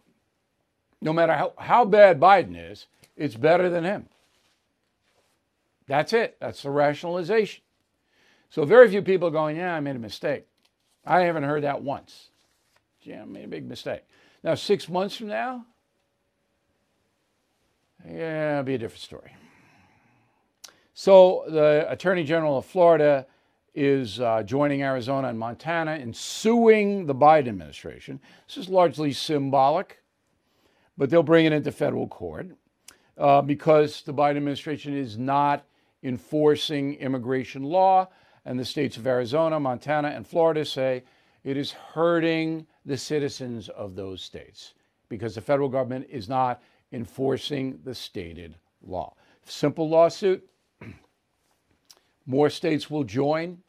No 1.01 1.13
matter 1.13 1.33
how, 1.33 1.53
how 1.57 1.85
bad 1.85 2.19
Biden 2.19 2.71
is, 2.71 2.87
it's 3.15 3.35
better 3.35 3.69
than 3.69 3.83
him. 3.83 4.07
That's 5.87 6.13
it. 6.13 6.37
That's 6.39 6.63
the 6.63 6.71
rationalization. 6.71 7.61
So 8.49 8.65
very 8.65 8.89
few 8.89 9.01
people 9.01 9.29
going, 9.29 9.57
yeah, 9.57 9.75
I 9.75 9.79
made 9.79 9.95
a 9.95 9.99
mistake. 9.99 10.45
I 11.05 11.21
haven't 11.21 11.43
heard 11.43 11.63
that 11.63 11.81
once. 11.81 12.29
Yeah, 13.01 13.21
I 13.21 13.25
made 13.25 13.45
a 13.45 13.47
big 13.47 13.67
mistake. 13.67 14.03
Now, 14.43 14.55
six 14.55 14.89
months 14.89 15.17
from 15.17 15.27
now, 15.27 15.65
yeah, 18.07 18.53
it'll 18.53 18.63
be 18.63 18.75
a 18.75 18.77
different 18.77 19.01
story. 19.01 19.35
So 20.93 21.43
the 21.47 21.85
Attorney 21.89 22.23
General 22.23 22.57
of 22.59 22.65
Florida 22.65 23.25
is 23.73 24.19
uh, 24.19 24.43
joining 24.43 24.81
Arizona 24.81 25.27
and 25.27 25.37
Montana 25.37 25.95
in 25.95 26.13
suing 26.13 27.05
the 27.05 27.15
Biden 27.15 27.49
administration. 27.49 28.19
This 28.47 28.57
is 28.57 28.69
largely 28.69 29.11
symbolic 29.11 29.99
but 30.97 31.09
they'll 31.09 31.23
bring 31.23 31.45
it 31.45 31.53
into 31.53 31.71
federal 31.71 32.07
court 32.07 32.47
uh, 33.17 33.41
because 33.41 34.01
the 34.03 34.13
Biden 34.13 34.37
administration 34.37 34.97
is 34.97 35.17
not 35.17 35.65
enforcing 36.03 36.95
immigration 36.95 37.63
law. 37.63 38.07
And 38.45 38.59
the 38.59 38.65
states 38.65 38.97
of 38.97 39.07
Arizona, 39.07 39.59
Montana, 39.59 40.09
and 40.09 40.25
Florida 40.25 40.63
say 40.63 41.03
it 41.43 41.57
is 41.57 41.71
hurting 41.71 42.67
the 42.85 42.97
citizens 42.97 43.69
of 43.69 43.95
those 43.95 44.21
states 44.21 44.73
because 45.09 45.35
the 45.35 45.41
federal 45.41 45.69
government 45.69 46.07
is 46.09 46.29
not 46.29 46.61
enforcing 46.91 47.79
the 47.83 47.95
stated 47.95 48.55
law. 48.81 49.15
Simple 49.45 49.89
lawsuit. 49.89 50.47
More 52.25 52.49
states 52.49 52.89
will 52.89 53.03
join. 53.03 53.59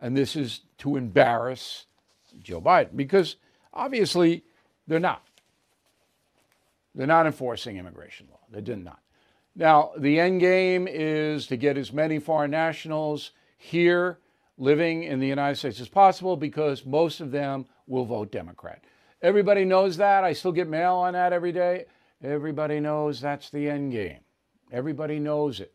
And 0.00 0.16
this 0.16 0.36
is 0.36 0.62
to 0.78 0.96
embarrass 0.96 1.86
Joe 2.38 2.60
Biden 2.60 2.96
because 2.96 3.36
obviously 3.72 4.44
they're 4.86 5.00
not. 5.00 5.22
They're 6.94 7.06
not 7.06 7.26
enforcing 7.26 7.76
immigration 7.76 8.28
law. 8.30 8.40
They 8.50 8.60
did 8.60 8.84
not. 8.84 9.00
Now, 9.56 9.92
the 9.96 10.20
end 10.20 10.40
game 10.40 10.88
is 10.88 11.46
to 11.46 11.56
get 11.56 11.78
as 11.78 11.92
many 11.92 12.18
foreign 12.18 12.50
nationals 12.50 13.30
here 13.64 14.18
living 14.58 15.04
in 15.04 15.18
the 15.20 15.26
United 15.26 15.56
States 15.56 15.80
as 15.80 15.88
possible 15.88 16.36
because 16.36 16.84
most 16.84 17.20
of 17.20 17.30
them 17.30 17.64
will 17.86 18.04
vote 18.04 18.30
Democrat. 18.30 18.84
Everybody 19.22 19.64
knows 19.64 19.96
that. 19.96 20.22
I 20.22 20.34
still 20.34 20.52
get 20.52 20.68
mail 20.68 20.96
on 20.96 21.14
that 21.14 21.32
every 21.32 21.50
day. 21.50 21.86
Everybody 22.22 22.78
knows 22.78 23.20
that's 23.20 23.48
the 23.48 23.68
end 23.68 23.92
game. 23.92 24.20
Everybody 24.70 25.18
knows 25.18 25.60
it. 25.60 25.72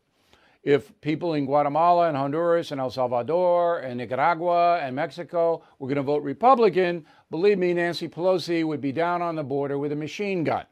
If 0.62 0.98
people 1.00 1.34
in 1.34 1.46
Guatemala 1.46 2.08
and 2.08 2.16
Honduras 2.16 2.70
and 2.70 2.80
El 2.80 2.90
Salvador 2.90 3.80
and 3.80 3.98
Nicaragua 3.98 4.78
and 4.78 4.94
Mexico 4.94 5.64
were 5.78 5.88
going 5.88 5.96
to 5.96 6.02
vote 6.02 6.22
Republican, 6.22 7.04
believe 7.30 7.58
me, 7.58 7.74
Nancy 7.74 8.08
Pelosi 8.08 8.64
would 8.64 8.80
be 8.80 8.92
down 8.92 9.20
on 9.20 9.34
the 9.34 9.42
border 9.42 9.78
with 9.78 9.90
a 9.90 9.96
machine 9.96 10.44
gun. 10.44 10.66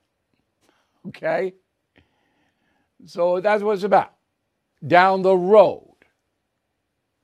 Okay? 1.09 1.55
So 3.07 3.41
that's 3.41 3.63
what 3.63 3.73
it's 3.73 3.83
about. 3.83 4.13
Down 4.87 5.23
the 5.23 5.37
road. 5.37 5.88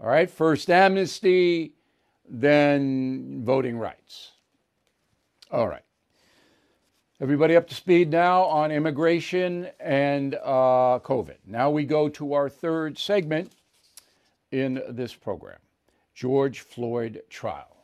All 0.00 0.08
right, 0.08 0.28
first 0.28 0.70
amnesty, 0.70 1.72
then 2.28 3.42
voting 3.44 3.78
rights. 3.78 4.32
All 5.50 5.68
right. 5.68 5.84
Everybody 7.20 7.54
up 7.54 7.68
to 7.68 7.74
speed 7.74 8.10
now 8.10 8.42
on 8.42 8.72
immigration 8.72 9.68
and 9.78 10.34
uh, 10.34 10.98
COVID. 11.02 11.36
Now 11.46 11.70
we 11.70 11.84
go 11.84 12.08
to 12.08 12.34
our 12.34 12.48
third 12.48 12.98
segment 12.98 13.52
in 14.50 14.82
this 14.88 15.14
program 15.14 15.58
George 16.14 16.60
Floyd 16.60 17.22
trial. 17.30 17.76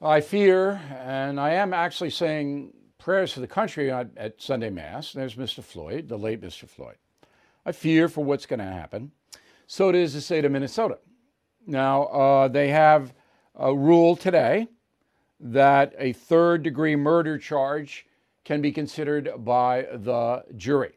I 0.00 0.20
fear, 0.20 0.80
and 1.04 1.38
I 1.38 1.50
am 1.50 1.72
actually 1.72 2.10
saying 2.10 2.72
prayers 2.98 3.32
for 3.32 3.38
the 3.38 3.46
country 3.46 3.92
at, 3.92 4.08
at 4.16 4.42
Sunday 4.42 4.70
Mass. 4.70 5.12
There's 5.12 5.36
Mr. 5.36 5.62
Floyd, 5.62 6.08
the 6.08 6.18
late 6.18 6.40
Mr. 6.40 6.68
Floyd. 6.68 6.96
I 7.64 7.70
fear 7.70 8.08
for 8.08 8.24
what's 8.24 8.46
going 8.46 8.58
to 8.58 8.64
happen. 8.64 9.12
So 9.66 9.88
it 9.88 9.94
is 9.94 10.14
the 10.14 10.20
state 10.20 10.44
of 10.44 10.52
Minnesota. 10.52 10.98
Now, 11.66 12.04
uh, 12.04 12.48
they 12.48 12.68
have 12.68 13.14
a 13.54 13.74
rule 13.74 14.16
today 14.16 14.68
that 15.40 15.94
a 15.98 16.12
third 16.12 16.62
degree 16.62 16.96
murder 16.96 17.38
charge 17.38 18.06
can 18.44 18.60
be 18.60 18.72
considered 18.72 19.30
by 19.38 19.86
the 19.92 20.44
jury. 20.56 20.92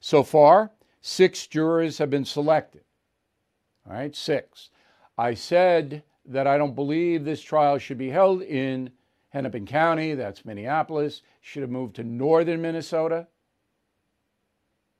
So 0.00 0.22
far, 0.22 0.70
six 1.00 1.46
jurors 1.46 1.98
have 1.98 2.10
been 2.10 2.24
selected. 2.24 2.82
All 3.86 3.94
right, 3.94 4.14
six. 4.14 4.70
I 5.16 5.34
said 5.34 6.02
that 6.26 6.46
I 6.46 6.58
don't 6.58 6.74
believe 6.74 7.24
this 7.24 7.42
trial 7.42 7.78
should 7.78 7.98
be 7.98 8.10
held 8.10 8.42
in 8.42 8.90
Hennepin 9.30 9.66
County, 9.66 10.14
that's 10.14 10.44
Minneapolis, 10.44 11.22
should 11.40 11.62
have 11.62 11.70
moved 11.70 11.96
to 11.96 12.04
northern 12.04 12.62
Minnesota. 12.62 13.26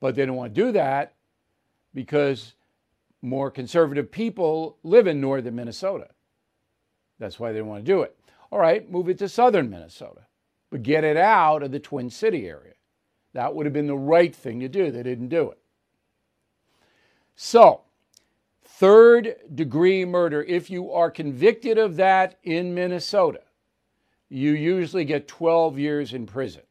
But 0.00 0.14
they 0.14 0.26
don't 0.26 0.36
want 0.36 0.54
to 0.54 0.60
do 0.60 0.72
that 0.72 1.14
because 1.94 2.53
more 3.24 3.50
conservative 3.50 4.10
people 4.10 4.78
live 4.82 5.06
in 5.06 5.20
northern 5.20 5.56
Minnesota. 5.56 6.08
That's 7.18 7.40
why 7.40 7.52
they 7.52 7.62
want 7.62 7.84
to 7.84 7.92
do 7.92 8.02
it. 8.02 8.16
All 8.50 8.58
right, 8.58 8.88
move 8.90 9.08
it 9.08 9.18
to 9.18 9.28
southern 9.28 9.70
Minnesota, 9.70 10.26
but 10.70 10.82
get 10.82 11.04
it 11.04 11.16
out 11.16 11.62
of 11.62 11.72
the 11.72 11.80
Twin 11.80 12.10
City 12.10 12.46
area. 12.46 12.74
That 13.32 13.54
would 13.54 13.66
have 13.66 13.72
been 13.72 13.86
the 13.86 13.96
right 13.96 14.34
thing 14.34 14.60
to 14.60 14.68
do. 14.68 14.90
They 14.90 15.02
didn't 15.02 15.28
do 15.28 15.50
it. 15.50 15.58
So, 17.34 17.82
Third 18.76 19.36
degree 19.54 20.04
murder, 20.04 20.42
if 20.42 20.68
you 20.68 20.90
are 20.90 21.08
convicted 21.08 21.78
of 21.78 21.94
that 21.94 22.38
in 22.42 22.74
Minnesota, 22.74 23.42
you 24.28 24.50
usually 24.50 25.04
get 25.04 25.28
12 25.28 25.78
years 25.78 26.12
in 26.12 26.26
prison. 26.26 26.62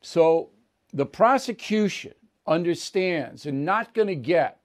So 0.00 0.50
the 0.92 1.04
prosecution 1.04 2.14
understands 2.46 3.42
they're 3.42 3.52
not 3.52 3.92
going 3.92 4.06
to 4.06 4.14
get 4.14 4.60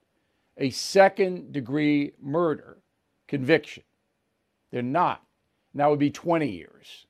a 0.57 0.69
second 0.71 1.51
degree 1.51 2.13
murder 2.21 2.77
conviction. 3.27 3.83
They're 4.71 4.81
not. 4.81 5.23
And 5.73 5.81
that 5.81 5.89
would 5.89 5.99
be 5.99 6.11
20 6.11 6.49
years. 6.49 7.05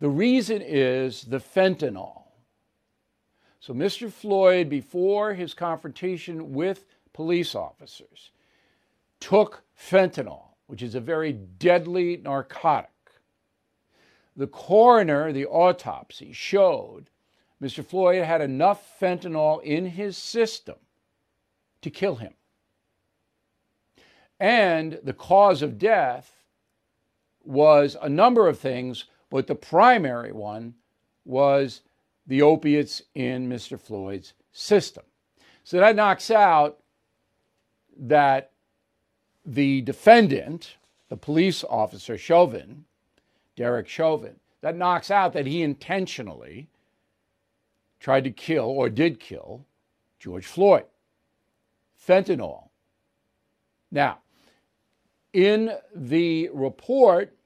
The 0.00 0.08
reason 0.08 0.62
is 0.62 1.22
the 1.24 1.38
fentanyl. 1.38 2.22
So, 3.60 3.72
Mr. 3.72 4.10
Floyd, 4.10 4.68
before 4.68 5.34
his 5.34 5.54
confrontation 5.54 6.52
with 6.52 6.86
police 7.12 7.54
officers, 7.54 8.32
took 9.20 9.62
fentanyl, 9.78 10.42
which 10.66 10.82
is 10.82 10.96
a 10.96 11.00
very 11.00 11.32
deadly 11.32 12.16
narcotic. 12.16 12.90
The 14.34 14.48
coroner, 14.48 15.32
the 15.32 15.46
autopsy, 15.46 16.32
showed 16.32 17.10
Mr. 17.62 17.84
Floyd 17.84 18.24
had 18.24 18.40
enough 18.40 18.98
fentanyl 18.98 19.62
in 19.62 19.86
his 19.86 20.16
system 20.16 20.76
to 21.82 21.90
kill 21.90 22.16
him. 22.16 22.34
And 24.40 24.98
the 25.04 25.12
cause 25.12 25.62
of 25.62 25.78
death 25.78 26.42
was 27.44 27.96
a 28.00 28.08
number 28.08 28.48
of 28.48 28.58
things, 28.58 29.04
but 29.30 29.46
the 29.46 29.54
primary 29.54 30.32
one 30.32 30.74
was 31.24 31.82
the 32.26 32.42
opiates 32.42 33.02
in 33.14 33.48
Mr. 33.48 33.78
Floyd's 33.78 34.32
system. 34.52 35.04
So 35.64 35.78
that 35.78 35.96
knocks 35.96 36.30
out 36.30 36.78
that 37.96 38.50
the 39.44 39.82
defendant, 39.82 40.76
the 41.08 41.16
police 41.16 41.64
officer 41.64 42.16
Chauvin, 42.16 42.84
Derek 43.56 43.88
Chauvin, 43.88 44.36
that 44.60 44.76
knocks 44.76 45.10
out 45.10 45.32
that 45.32 45.46
he 45.46 45.62
intentionally 45.62 46.68
tried 48.00 48.24
to 48.24 48.30
kill 48.30 48.64
or 48.64 48.88
did 48.88 49.20
kill 49.20 49.64
George 50.18 50.46
Floyd. 50.46 50.84
Fentanyl. 52.06 52.68
Now, 53.90 54.18
in 55.32 55.72
the 55.94 56.50
report, 56.52 57.36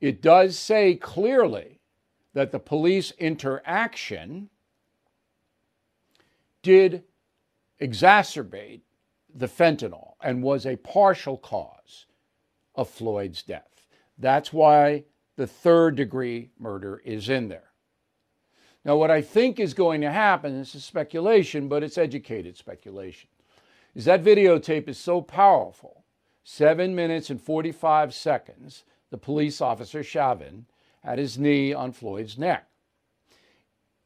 it 0.00 0.20
does 0.22 0.58
say 0.58 0.94
clearly 0.94 1.80
that 2.34 2.52
the 2.52 2.58
police 2.58 3.12
interaction 3.12 4.50
did 6.62 7.04
exacerbate 7.80 8.80
the 9.34 9.46
fentanyl 9.46 10.14
and 10.22 10.42
was 10.42 10.66
a 10.66 10.76
partial 10.76 11.36
cause 11.38 12.06
of 12.74 12.88
Floyd's 12.88 13.42
death. 13.42 13.86
That's 14.18 14.52
why 14.52 15.04
the 15.36 15.46
third 15.46 15.96
degree 15.96 16.50
murder 16.58 17.02
is 17.04 17.28
in 17.28 17.48
there. 17.48 17.65
Now, 18.86 18.94
what 18.94 19.10
I 19.10 19.20
think 19.20 19.58
is 19.58 19.74
going 19.74 20.00
to 20.02 20.12
happen, 20.12 20.56
this 20.56 20.76
is 20.76 20.84
speculation, 20.84 21.66
but 21.66 21.82
it's 21.82 21.98
educated 21.98 22.56
speculation, 22.56 23.28
is 23.96 24.04
that 24.04 24.22
videotape 24.22 24.86
is 24.86 24.96
so 24.96 25.20
powerful, 25.20 26.04
seven 26.44 26.94
minutes 26.94 27.28
and 27.28 27.42
45 27.42 28.14
seconds, 28.14 28.84
the 29.10 29.18
police 29.18 29.60
officer, 29.60 30.04
Chauvin, 30.04 30.66
had 31.02 31.18
his 31.18 31.36
knee 31.36 31.74
on 31.74 31.90
Floyd's 31.90 32.38
neck, 32.38 32.68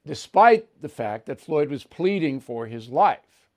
despite 0.07 0.81
the 0.81 0.89
fact 0.89 1.27
that 1.27 1.43
Floyd 1.43 1.69
was 1.69 1.85
pleading 1.85 2.41
for 2.41 2.67
his 2.67 2.89
life. 2.89 3.51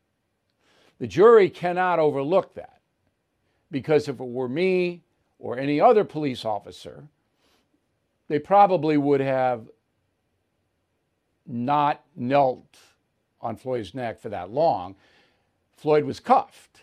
The 0.99 1.07
jury 1.07 1.49
cannot 1.49 1.99
overlook 1.99 2.53
that 2.55 2.81
because 3.71 4.09
if 4.09 4.19
it 4.19 4.27
were 4.27 4.49
me 4.49 5.03
or 5.39 5.57
any 5.57 5.79
other 5.79 6.03
police 6.03 6.43
officer, 6.43 7.05
they 8.27 8.39
probably 8.39 8.97
would 8.97 9.21
have 9.21 9.69
not 11.45 12.03
knelt 12.15 12.77
on 13.41 13.55
Floyd's 13.55 13.93
neck 13.93 14.19
for 14.19 14.29
that 14.29 14.51
long. 14.51 14.95
Floyd 15.75 16.05
was 16.05 16.19
cuffed. 16.19 16.81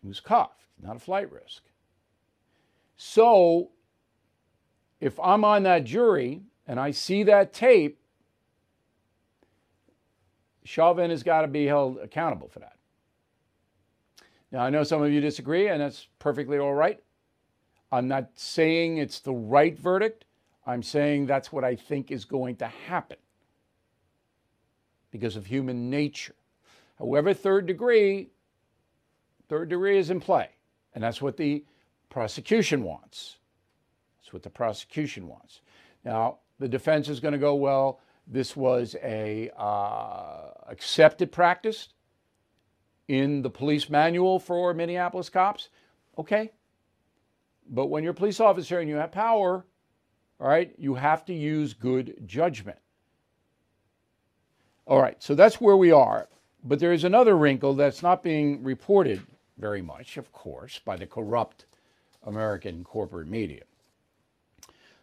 He 0.00 0.08
was 0.08 0.20
cuffed, 0.20 0.66
not 0.80 0.96
a 0.96 1.00
flight 1.00 1.30
risk. 1.32 1.62
So, 2.96 3.70
if 5.00 5.18
I'm 5.18 5.44
on 5.44 5.64
that 5.64 5.84
jury 5.84 6.42
and 6.66 6.78
I 6.78 6.92
see 6.92 7.24
that 7.24 7.52
tape, 7.52 7.98
Chauvin 10.64 11.10
has 11.10 11.24
got 11.24 11.42
to 11.42 11.48
be 11.48 11.66
held 11.66 11.98
accountable 11.98 12.48
for 12.48 12.60
that. 12.60 12.76
Now, 14.52 14.60
I 14.60 14.70
know 14.70 14.84
some 14.84 15.02
of 15.02 15.10
you 15.10 15.20
disagree, 15.20 15.68
and 15.68 15.80
that's 15.80 16.06
perfectly 16.18 16.58
all 16.58 16.74
right. 16.74 17.02
I'm 17.90 18.06
not 18.06 18.30
saying 18.34 18.98
it's 18.98 19.18
the 19.18 19.32
right 19.32 19.76
verdict. 19.76 20.24
I'm 20.66 20.82
saying 20.82 21.26
that's 21.26 21.50
what 21.50 21.64
I 21.64 21.74
think 21.74 22.10
is 22.10 22.24
going 22.24 22.56
to 22.56 22.66
happen 22.66 23.16
because 25.12 25.36
of 25.36 25.46
human 25.46 25.88
nature. 25.88 26.34
However, 26.98 27.32
third 27.32 27.66
degree, 27.66 28.30
third 29.48 29.68
degree 29.68 29.98
is 29.98 30.10
in 30.10 30.18
play, 30.18 30.48
and 30.94 31.04
that's 31.04 31.22
what 31.22 31.36
the 31.36 31.64
prosecution 32.10 32.82
wants. 32.82 33.36
That's 34.20 34.32
what 34.32 34.42
the 34.42 34.50
prosecution 34.50 35.28
wants. 35.28 35.60
Now, 36.04 36.38
the 36.58 36.68
defense 36.68 37.08
is 37.08 37.20
going 37.20 37.32
to 37.32 37.38
go, 37.38 37.54
well, 37.54 38.00
this 38.26 38.56
was 38.56 38.96
a 39.02 39.50
uh, 39.56 40.50
accepted 40.68 41.30
practice 41.30 41.88
in 43.08 43.42
the 43.42 43.50
police 43.50 43.90
manual 43.90 44.38
for 44.38 44.72
Minneapolis 44.72 45.28
cops, 45.28 45.68
okay. 46.16 46.50
But 47.68 47.86
when 47.86 48.02
you're 48.02 48.12
a 48.12 48.14
police 48.14 48.40
officer 48.40 48.80
and 48.80 48.88
you 48.88 48.96
have 48.96 49.12
power, 49.12 49.66
all 50.40 50.48
right, 50.48 50.72
you 50.78 50.94
have 50.94 51.24
to 51.26 51.34
use 51.34 51.74
good 51.74 52.16
judgment. 52.26 52.78
All 54.86 55.00
right, 55.00 55.22
so 55.22 55.34
that's 55.34 55.60
where 55.60 55.76
we 55.76 55.92
are. 55.92 56.28
But 56.64 56.78
there 56.78 56.92
is 56.92 57.04
another 57.04 57.36
wrinkle 57.36 57.74
that's 57.74 58.02
not 58.02 58.22
being 58.22 58.62
reported 58.62 59.22
very 59.58 59.82
much, 59.82 60.16
of 60.16 60.32
course, 60.32 60.80
by 60.84 60.96
the 60.96 61.06
corrupt 61.06 61.66
American 62.24 62.84
corporate 62.84 63.28
media. 63.28 63.62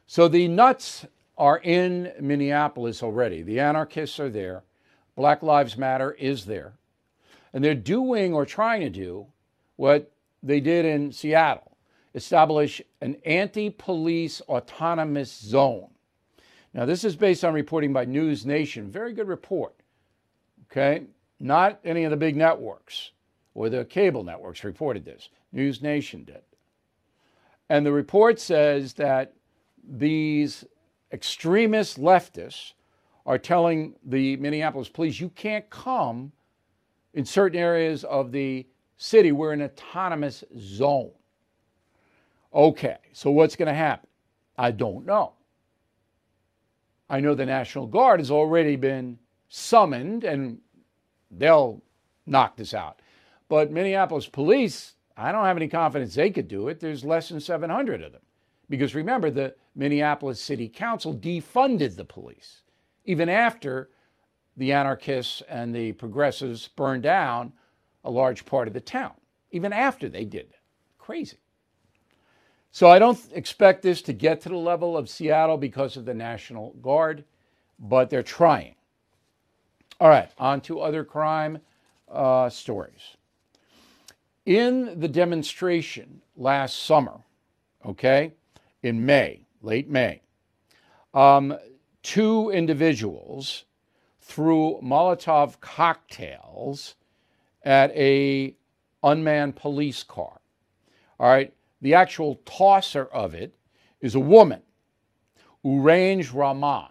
So 0.08 0.28
the 0.28 0.48
nuts 0.48 1.06
are 1.38 1.60
in 1.60 2.12
Minneapolis 2.20 3.04
already. 3.04 3.42
The 3.42 3.60
anarchists 3.60 4.20
are 4.20 4.30
there. 4.30 4.64
Black 5.16 5.44
Lives 5.44 5.78
Matter 5.78 6.14
is 6.14 6.46
there. 6.46 6.74
And 7.54 7.64
they're 7.64 7.76
doing 7.76 8.34
or 8.34 8.46
trying 8.46 8.82
to 8.82 8.90
do 8.90 9.28
what 9.76 10.12
they 10.42 10.60
did 10.60 10.86
in 10.86 11.12
Seattle 11.12 11.70
establish 12.14 12.82
an 13.02 13.16
anti 13.26 13.70
police 13.70 14.42
autonomous 14.42 15.32
zone. 15.32 15.90
Now, 16.74 16.86
this 16.86 17.04
is 17.04 17.16
based 17.16 17.44
on 17.44 17.54
reporting 17.54 17.94
by 17.94 18.06
News 18.06 18.46
Nation. 18.46 18.92
Very 18.92 19.14
good 19.14 19.28
report. 19.28 19.76
Okay? 20.72 21.04
Not 21.40 21.80
any 21.84 22.04
of 22.04 22.12
the 22.12 22.18
big 22.18 22.36
networks 22.36 23.12
or 23.56 23.70
the 23.70 23.86
cable 23.86 24.24
networks 24.24 24.64
reported 24.64 25.04
this. 25.04 25.30
News 25.52 25.82
Nation 25.82 26.24
did. 26.24 26.42
And 27.70 27.86
the 27.86 27.92
report 27.92 28.40
says 28.40 28.94
that 28.94 29.34
these 29.88 30.66
extremist 31.12 32.00
leftists 32.00 32.74
are 33.26 33.38
telling 33.38 33.96
the 34.06 34.38
Minneapolis 34.38 34.90
police, 34.90 35.20
you 35.20 35.30
can't 35.30 35.70
come 35.70 36.32
in 37.14 37.26
certain 37.26 37.60
areas 37.60 38.04
of 38.04 38.32
the 38.32 38.66
city. 38.98 39.32
We're 39.32 39.54
an 39.54 39.62
autonomous 39.62 40.44
zone. 40.58 41.12
Okay, 42.54 42.98
so 43.14 43.30
what's 43.30 43.56
going 43.56 43.68
to 43.68 43.74
happen? 43.74 44.10
I 44.58 44.72
don't 44.72 45.06
know. 45.06 45.34
I 47.10 47.20
know 47.20 47.34
the 47.34 47.46
National 47.46 47.88
Guard 47.88 48.20
has 48.20 48.32
already 48.32 48.76
been 48.76 49.20
summoned 49.48 50.24
and 50.24 50.60
they'll 51.32 51.82
knock 52.26 52.56
this 52.56 52.74
out. 52.74 53.02
But 53.48 53.72
Minneapolis 53.72 54.28
police, 54.28 54.94
I 55.18 55.32
don't 55.32 55.46
have 55.46 55.58
any 55.58 55.68
confidence 55.68 56.14
they 56.14 56.30
could 56.30 56.48
do 56.48 56.68
it. 56.68 56.80
There's 56.80 57.04
less 57.04 57.30
than 57.30 57.40
700 57.40 58.04
of 58.04 58.12
them. 58.12 58.22
Because 58.70 58.94
remember, 58.94 59.32
the 59.32 59.56
Minneapolis 59.76 60.40
City 60.40 60.70
Council 60.70 61.16
defunded 61.16 61.96
the 61.96 62.06
police 62.06 62.62
even 63.06 63.28
after 63.28 63.90
the 64.58 64.72
anarchists 64.72 65.42
and 65.50 65.74
the 65.74 65.94
progressives 65.94 66.68
burned 66.68 67.02
down 67.02 67.52
a 68.04 68.12
large 68.12 68.46
part 68.46 68.68
of 68.68 68.74
the 68.74 68.80
town, 68.80 69.14
even 69.52 69.74
after 69.74 70.08
they 70.10 70.26
did. 70.26 70.54
Crazy. 71.00 71.38
So 72.72 72.90
I 72.90 73.00
don't 73.00 73.20
expect 73.34 73.82
this 73.82 74.02
to 74.04 74.14
get 74.14 74.42
to 74.42 74.50
the 74.50 74.56
level 74.58 74.96
of 74.96 75.10
Seattle 75.10 75.58
because 75.58 75.98
of 75.98 76.06
the 76.06 76.14
National 76.14 76.74
Guard, 76.82 77.24
but 77.80 78.10
they're 78.10 78.24
trying. 78.24 78.76
All 80.00 80.10
right, 80.10 80.30
on 80.38 80.62
to 80.62 80.80
other 80.80 81.04
crime 81.04 81.60
uh, 82.10 82.50
stories. 82.50 83.18
In 84.46 85.00
the 85.00 85.08
demonstration 85.08 86.22
last 86.38 86.84
summer, 86.84 87.20
okay, 87.86 88.34
in 88.82 89.06
May, 89.06 89.42
late 89.62 89.90
May, 89.90 90.22
um, 91.14 91.58
two 92.04 92.50
individuals 92.52 93.66
threw 94.22 94.80
Molotov 94.82 95.60
cocktails 95.60 96.96
at 97.64 97.92
a 97.96 98.56
unmanned 99.04 99.56
police 99.56 100.04
car. 100.04 100.40
All 101.20 101.28
right, 101.28 101.54
the 101.82 101.94
actual 101.94 102.42
tosser 102.46 103.06
of 103.06 103.34
it 103.34 103.56
is 104.02 104.16
a 104.16 104.20
woman, 104.20 104.62
Urooj 105.66 106.34
Rahman, 106.34 106.90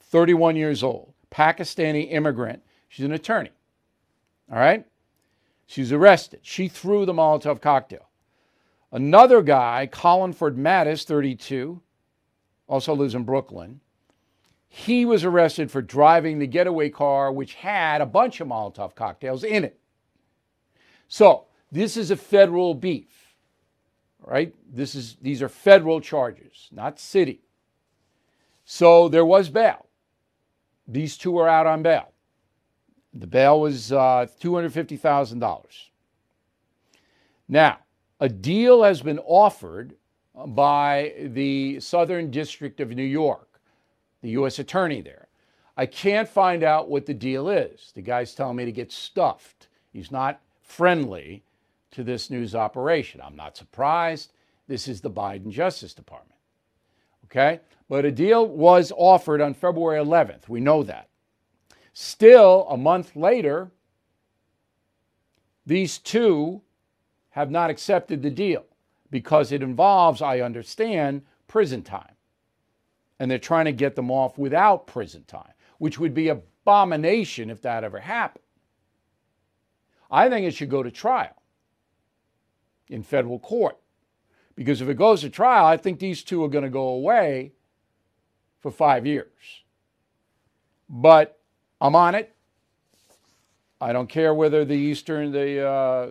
31 0.00 0.56
years 0.56 0.82
old, 0.82 1.14
Pakistani 1.30 2.12
immigrant. 2.12 2.62
She's 2.88 3.04
an 3.04 3.12
attorney. 3.12 3.50
All 4.50 4.58
right? 4.58 4.84
She's 5.66 5.92
arrested. 5.92 6.40
She 6.42 6.68
threw 6.68 7.06
the 7.06 7.14
Molotov 7.14 7.60
cocktail. 7.62 8.08
Another 8.90 9.40
guy, 9.40 9.88
Colinford 9.90 10.56
Mattis, 10.56 11.04
32, 11.04 11.80
also 12.66 12.94
lives 12.94 13.14
in 13.14 13.24
Brooklyn. 13.24 13.80
He 14.68 15.04
was 15.04 15.24
arrested 15.24 15.70
for 15.70 15.80
driving 15.80 16.38
the 16.38 16.46
getaway 16.46 16.90
car, 16.90 17.32
which 17.32 17.54
had 17.54 18.00
a 18.00 18.06
bunch 18.06 18.40
of 18.40 18.48
Molotov 18.48 18.94
cocktails 18.94 19.44
in 19.44 19.64
it. 19.64 19.78
So, 21.08 21.46
this 21.70 21.96
is 21.96 22.10
a 22.10 22.16
federal 22.16 22.74
beef, 22.74 23.21
right? 24.22 24.54
This 24.72 24.94
is, 24.94 25.16
these 25.20 25.42
are 25.42 25.48
federal 25.48 26.00
charges, 26.00 26.68
not 26.72 26.98
city. 26.98 27.40
So, 28.64 29.08
there 29.08 29.24
was 29.24 29.48
bail. 29.48 29.86
These 30.86 31.16
two 31.16 31.36
are 31.38 31.48
out 31.48 31.66
on 31.66 31.82
bail. 31.82 32.12
The 33.14 33.26
bail 33.26 33.60
was 33.60 33.92
uh, 33.92 34.26
$250,000. 34.40 35.64
Now, 37.48 37.78
a 38.20 38.28
deal 38.28 38.82
has 38.82 39.02
been 39.02 39.18
offered 39.18 39.94
by 40.34 41.12
the 41.18 41.80
Southern 41.80 42.30
District 42.30 42.80
of 42.80 42.90
New 42.90 43.02
York, 43.02 43.60
the 44.22 44.30
U.S. 44.30 44.58
Attorney 44.58 45.02
there. 45.02 45.28
I 45.76 45.86
can't 45.86 46.28
find 46.28 46.62
out 46.62 46.88
what 46.88 47.06
the 47.06 47.14
deal 47.14 47.48
is. 47.48 47.92
The 47.94 48.02
guy's 48.02 48.34
telling 48.34 48.56
me 48.56 48.64
to 48.64 48.72
get 48.72 48.92
stuffed. 48.92 49.68
He's 49.92 50.10
not 50.10 50.40
friendly 50.62 51.42
to 51.92 52.02
this 52.02 52.30
news 52.30 52.54
operation. 52.54 53.20
I'm 53.22 53.36
not 53.36 53.56
surprised. 53.56 54.32
This 54.66 54.88
is 54.88 55.00
the 55.00 55.10
Biden 55.10 55.50
Justice 55.50 55.94
Department. 55.94 56.38
Okay? 57.26 57.60
But 57.88 58.04
a 58.04 58.10
deal 58.10 58.46
was 58.46 58.92
offered 58.96 59.40
on 59.40 59.54
February 59.54 60.02
11th. 60.02 60.48
We 60.48 60.60
know 60.60 60.82
that. 60.82 61.08
Still, 61.92 62.66
a 62.70 62.76
month 62.76 63.14
later, 63.14 63.70
these 65.66 65.98
two 65.98 66.62
have 67.30 67.50
not 67.50 67.70
accepted 67.70 68.22
the 68.22 68.30
deal 68.30 68.64
because 69.10 69.52
it 69.52 69.62
involves, 69.62 70.22
I 70.22 70.40
understand, 70.40 71.22
prison 71.48 71.82
time. 71.82 72.14
And 73.18 73.30
they're 73.30 73.38
trying 73.38 73.66
to 73.66 73.72
get 73.72 73.94
them 73.94 74.10
off 74.10 74.38
without 74.38 74.86
prison 74.86 75.24
time, 75.26 75.52
which 75.78 75.98
would 75.98 76.14
be 76.14 76.28
abomination 76.28 77.50
if 77.50 77.60
that 77.62 77.84
ever 77.84 78.00
happened. 78.00 78.44
I 80.10 80.28
think 80.28 80.46
it 80.46 80.54
should 80.54 80.70
go 80.70 80.82
to 80.82 80.90
trial 80.90 81.41
in 82.88 83.02
federal 83.02 83.38
court. 83.38 83.78
Because 84.54 84.80
if 84.80 84.88
it 84.88 84.94
goes 84.94 85.22
to 85.22 85.30
trial, 85.30 85.64
I 85.66 85.76
think 85.76 85.98
these 85.98 86.22
two 86.22 86.44
are 86.44 86.48
going 86.48 86.64
to 86.64 86.70
go 86.70 86.88
away 86.88 87.52
for 88.60 88.70
five 88.70 89.06
years. 89.06 89.62
But 90.88 91.38
I'm 91.80 91.94
on 91.94 92.14
it. 92.14 92.34
I 93.80 93.92
don't 93.92 94.08
care 94.08 94.34
whether 94.34 94.64
the 94.64 94.74
Eastern, 94.74 95.32
the 95.32 95.66
uh, 95.66 96.08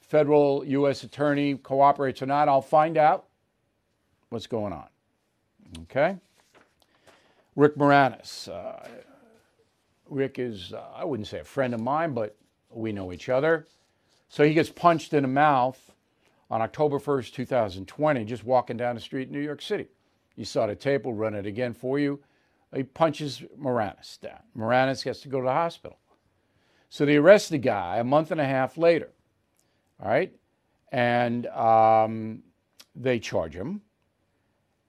federal 0.00 0.64
U.S. 0.64 1.02
attorney 1.02 1.56
cooperates 1.56 2.22
or 2.22 2.26
not. 2.26 2.48
I'll 2.48 2.60
find 2.60 2.96
out 2.96 3.26
what's 4.28 4.46
going 4.46 4.72
on. 4.72 4.86
Okay? 5.82 6.16
Rick 7.56 7.76
Moranis. 7.76 8.48
Uh, 8.48 8.86
Rick 10.08 10.38
is, 10.38 10.72
uh, 10.72 10.84
I 10.94 11.04
wouldn't 11.04 11.28
say 11.28 11.40
a 11.40 11.44
friend 11.44 11.74
of 11.74 11.80
mine, 11.80 12.12
but 12.12 12.36
we 12.70 12.92
know 12.92 13.12
each 13.12 13.28
other. 13.28 13.66
So 14.30 14.44
he 14.44 14.54
gets 14.54 14.70
punched 14.70 15.12
in 15.12 15.22
the 15.22 15.28
mouth 15.28 15.90
on 16.50 16.62
October 16.62 17.00
1st, 17.00 17.32
2020, 17.32 18.24
just 18.24 18.44
walking 18.44 18.76
down 18.76 18.94
the 18.94 19.00
street 19.00 19.26
in 19.26 19.34
New 19.34 19.40
York 19.40 19.60
City. 19.60 19.88
You 20.36 20.44
saw 20.44 20.68
the 20.68 20.76
tape, 20.76 21.04
we'll 21.04 21.14
run 21.14 21.34
it 21.34 21.46
again 21.46 21.74
for 21.74 21.98
you. 21.98 22.20
He 22.72 22.84
punches 22.84 23.42
Moranis 23.60 24.20
down. 24.20 24.38
Moranis 24.56 25.02
gets 25.02 25.20
to 25.22 25.28
go 25.28 25.40
to 25.40 25.46
the 25.46 25.52
hospital. 25.52 25.98
So 26.90 27.04
they 27.04 27.16
arrest 27.16 27.50
the 27.50 27.58
guy 27.58 27.98
a 27.98 28.04
month 28.04 28.30
and 28.30 28.40
a 28.40 28.44
half 28.44 28.78
later. 28.78 29.10
All 30.00 30.08
right. 30.08 30.32
And 30.92 31.48
um, 31.48 32.44
they 32.94 33.18
charge 33.18 33.54
him. 33.54 33.80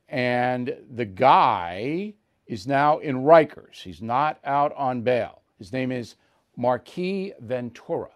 And 0.07 0.77
the 0.93 1.05
guy 1.05 2.13
is 2.45 2.67
now 2.67 2.99
in 2.99 3.23
Rikers. 3.23 3.81
He's 3.81 4.03
not 4.03 4.39
out 4.45 4.71
on 4.75 5.01
bail. 5.01 5.41
His 5.57 5.73
name 5.73 5.91
is 5.91 6.15
Marquis 6.55 7.33
Ventura. 7.39 8.09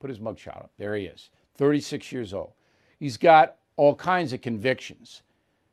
Put 0.00 0.10
his 0.10 0.18
mugshot 0.18 0.56
up. 0.56 0.72
There 0.78 0.96
he 0.96 1.04
is, 1.04 1.30
36 1.56 2.10
years 2.10 2.34
old. 2.34 2.52
He's 2.98 3.16
got 3.16 3.56
all 3.76 3.94
kinds 3.94 4.32
of 4.32 4.40
convictions. 4.40 5.22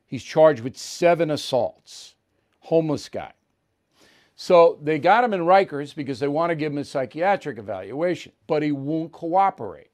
He's 0.06 0.24
charged 0.24 0.62
with 0.62 0.78
seven 0.78 1.32
assaults, 1.32 2.16
homeless 2.60 3.10
guy. 3.10 3.34
So 4.36 4.78
they 4.84 5.00
got 5.00 5.24
him 5.24 5.34
in 5.34 5.42
Rikers 5.42 5.96
because 5.96 6.20
they 6.20 6.28
want 6.28 6.52
to 6.52 6.56
give 6.56 6.72
him 6.72 6.78
a 6.78 6.86
psychiatric 6.86 7.58
evaluation, 7.58 8.34
but 8.46 8.62
he 8.62 8.72
won't 8.72 9.12
cooperate 9.12 9.90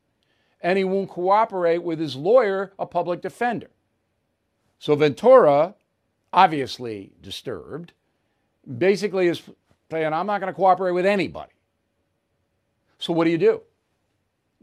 and 0.64 0.78
he 0.78 0.84
won't 0.84 1.10
cooperate 1.10 1.84
with 1.84 2.00
his 2.00 2.16
lawyer, 2.16 2.72
a 2.80 2.86
public 2.86 3.22
defender. 3.22 3.70
So 4.80 4.96
Ventura, 4.96 5.76
obviously 6.32 7.12
disturbed, 7.22 7.94
basically 8.78 9.28
is 9.28 9.44
saying, 9.92 10.14
I'm 10.14 10.26
not 10.26 10.40
going 10.40 10.52
to 10.52 10.56
cooperate 10.56 10.92
with 10.92 11.06
anybody. 11.06 11.52
So 12.98 13.14
what 13.14 13.26
do 13.26 13.30
you 13.30 13.38
do? 13.38 13.62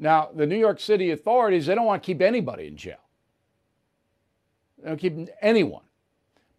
Now, 0.01 0.31
the 0.35 0.47
New 0.47 0.57
York 0.57 0.81
City 0.81 1.11
authorities, 1.11 1.67
they 1.67 1.75
don't 1.75 1.85
want 1.85 2.03
to 2.03 2.07
keep 2.07 2.23
anybody 2.23 2.67
in 2.67 2.77
jail. 2.77 2.97
They 4.79 4.89
don't 4.89 4.97
keep 4.97 5.29
anyone. 5.43 5.83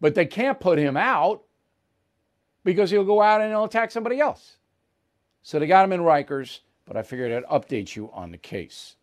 But 0.00 0.14
they 0.14 0.26
can't 0.26 0.60
put 0.60 0.78
him 0.78 0.96
out 0.96 1.42
because 2.62 2.92
he'll 2.92 3.04
go 3.04 3.20
out 3.20 3.40
and 3.40 3.50
he'll 3.50 3.64
attack 3.64 3.90
somebody 3.90 4.20
else. 4.20 4.58
So 5.42 5.58
they 5.58 5.66
got 5.66 5.84
him 5.84 5.92
in 5.92 6.00
Rikers, 6.00 6.60
but 6.86 6.96
I 6.96 7.02
figured 7.02 7.32
I'd 7.32 7.50
update 7.50 7.96
you 7.96 8.10
on 8.12 8.30
the 8.30 8.38
case. 8.38 8.94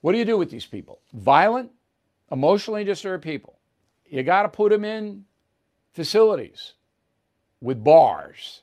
What 0.00 0.12
do 0.12 0.18
you 0.18 0.24
do 0.24 0.38
with 0.38 0.50
these 0.50 0.66
people? 0.66 1.00
Violent, 1.12 1.72
emotionally 2.30 2.84
disturbed 2.84 3.24
people. 3.24 3.58
You 4.08 4.22
got 4.22 4.42
to 4.42 4.48
put 4.48 4.70
them 4.70 4.84
in 4.84 5.24
facilities 5.92 6.74
with 7.60 7.82
bars. 7.82 8.62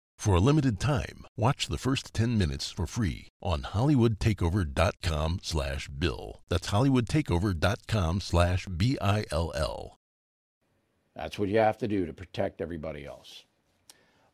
For 0.21 0.35
a 0.35 0.39
limited 0.39 0.79
time, 0.79 1.25
watch 1.35 1.67
the 1.67 1.79
first 1.79 2.13
10 2.13 2.37
minutes 2.37 2.69
for 2.69 2.85
free 2.85 3.29
on 3.41 3.63
hollywoodtakeover.com 3.63 5.39
slash 5.41 5.87
bill. 5.87 6.43
That's 6.47 6.69
hollywoodtakeover.com 6.69 8.21
slash 8.21 8.67
B-I-L-L. 8.67 9.97
That's 11.15 11.39
what 11.39 11.49
you 11.49 11.57
have 11.57 11.79
to 11.79 11.87
do 11.87 12.05
to 12.05 12.13
protect 12.13 12.61
everybody 12.61 13.03
else. 13.03 13.45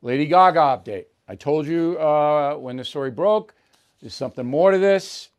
Lady 0.01 0.25
Gaga 0.25 0.59
update. 0.59 1.05
I 1.25 1.35
told 1.35 1.65
you 1.65 1.97
uh, 1.97 2.55
when 2.55 2.75
the 2.75 2.83
story 2.83 3.11
broke, 3.11 3.55
there's 4.01 4.13
something 4.13 4.45
more 4.45 4.71
to 4.71 4.77
this. 4.77 5.29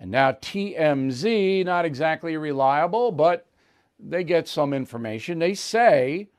And 0.00 0.10
now 0.10 0.32
TMZ, 0.32 1.66
not 1.66 1.84
exactly 1.84 2.34
reliable, 2.38 3.12
but 3.12 3.46
they 4.00 4.24
get 4.24 4.48
some 4.48 4.72
information. 4.72 5.38
They 5.38 5.52
say 5.52 6.30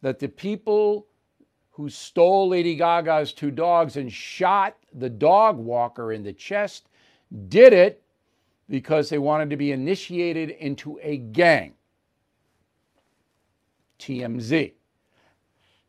that 0.00 0.20
the 0.20 0.28
people 0.28 1.08
who 1.80 1.88
stole 1.88 2.46
Lady 2.46 2.76
Gaga's 2.76 3.32
two 3.32 3.50
dogs 3.50 3.96
and 3.96 4.12
shot 4.12 4.76
the 4.92 5.08
dog 5.08 5.56
walker 5.56 6.12
in 6.12 6.22
the 6.22 6.32
chest 6.32 6.90
did 7.48 7.72
it 7.72 8.02
because 8.68 9.08
they 9.08 9.16
wanted 9.16 9.48
to 9.48 9.56
be 9.56 9.72
initiated 9.72 10.50
into 10.50 10.98
a 11.02 11.16
gang. 11.16 11.72
TMZ. 13.98 14.72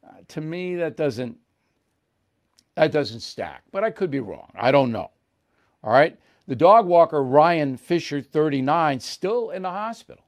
Uh, 0.05 0.09
to 0.29 0.39
me, 0.39 0.75
that 0.75 0.95
doesn't 0.95 1.37
that 2.75 2.93
doesn't 2.93 3.19
stack, 3.19 3.63
but 3.73 3.83
I 3.83 3.91
could 3.91 4.09
be 4.09 4.21
wrong. 4.21 4.49
I 4.55 4.71
don't 4.71 4.93
know. 4.93 5.11
All 5.83 5.91
right. 5.91 6.17
The 6.47 6.55
dog 6.55 6.85
walker 6.85 7.21
Ryan 7.21 7.75
Fischer, 7.75 8.21
39, 8.21 9.01
still 9.01 9.49
in 9.49 9.63
the 9.63 9.69
hospital. 9.69 10.23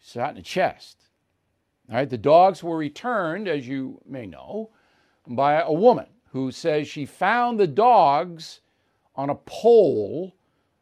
Shot 0.00 0.30
in 0.30 0.36
the 0.36 0.42
chest. 0.42 1.08
All 1.88 1.96
right, 1.96 2.08
the 2.08 2.18
dogs 2.18 2.62
were 2.62 2.76
returned, 2.76 3.48
as 3.48 3.66
you 3.66 4.00
may 4.06 4.26
know, 4.26 4.70
by 5.26 5.60
a 5.60 5.72
woman 5.72 6.06
who 6.30 6.50
says 6.50 6.88
she 6.88 7.04
found 7.04 7.60
the 7.60 7.66
dogs 7.66 8.60
on 9.14 9.30
a 9.30 9.34
pole 9.34 10.34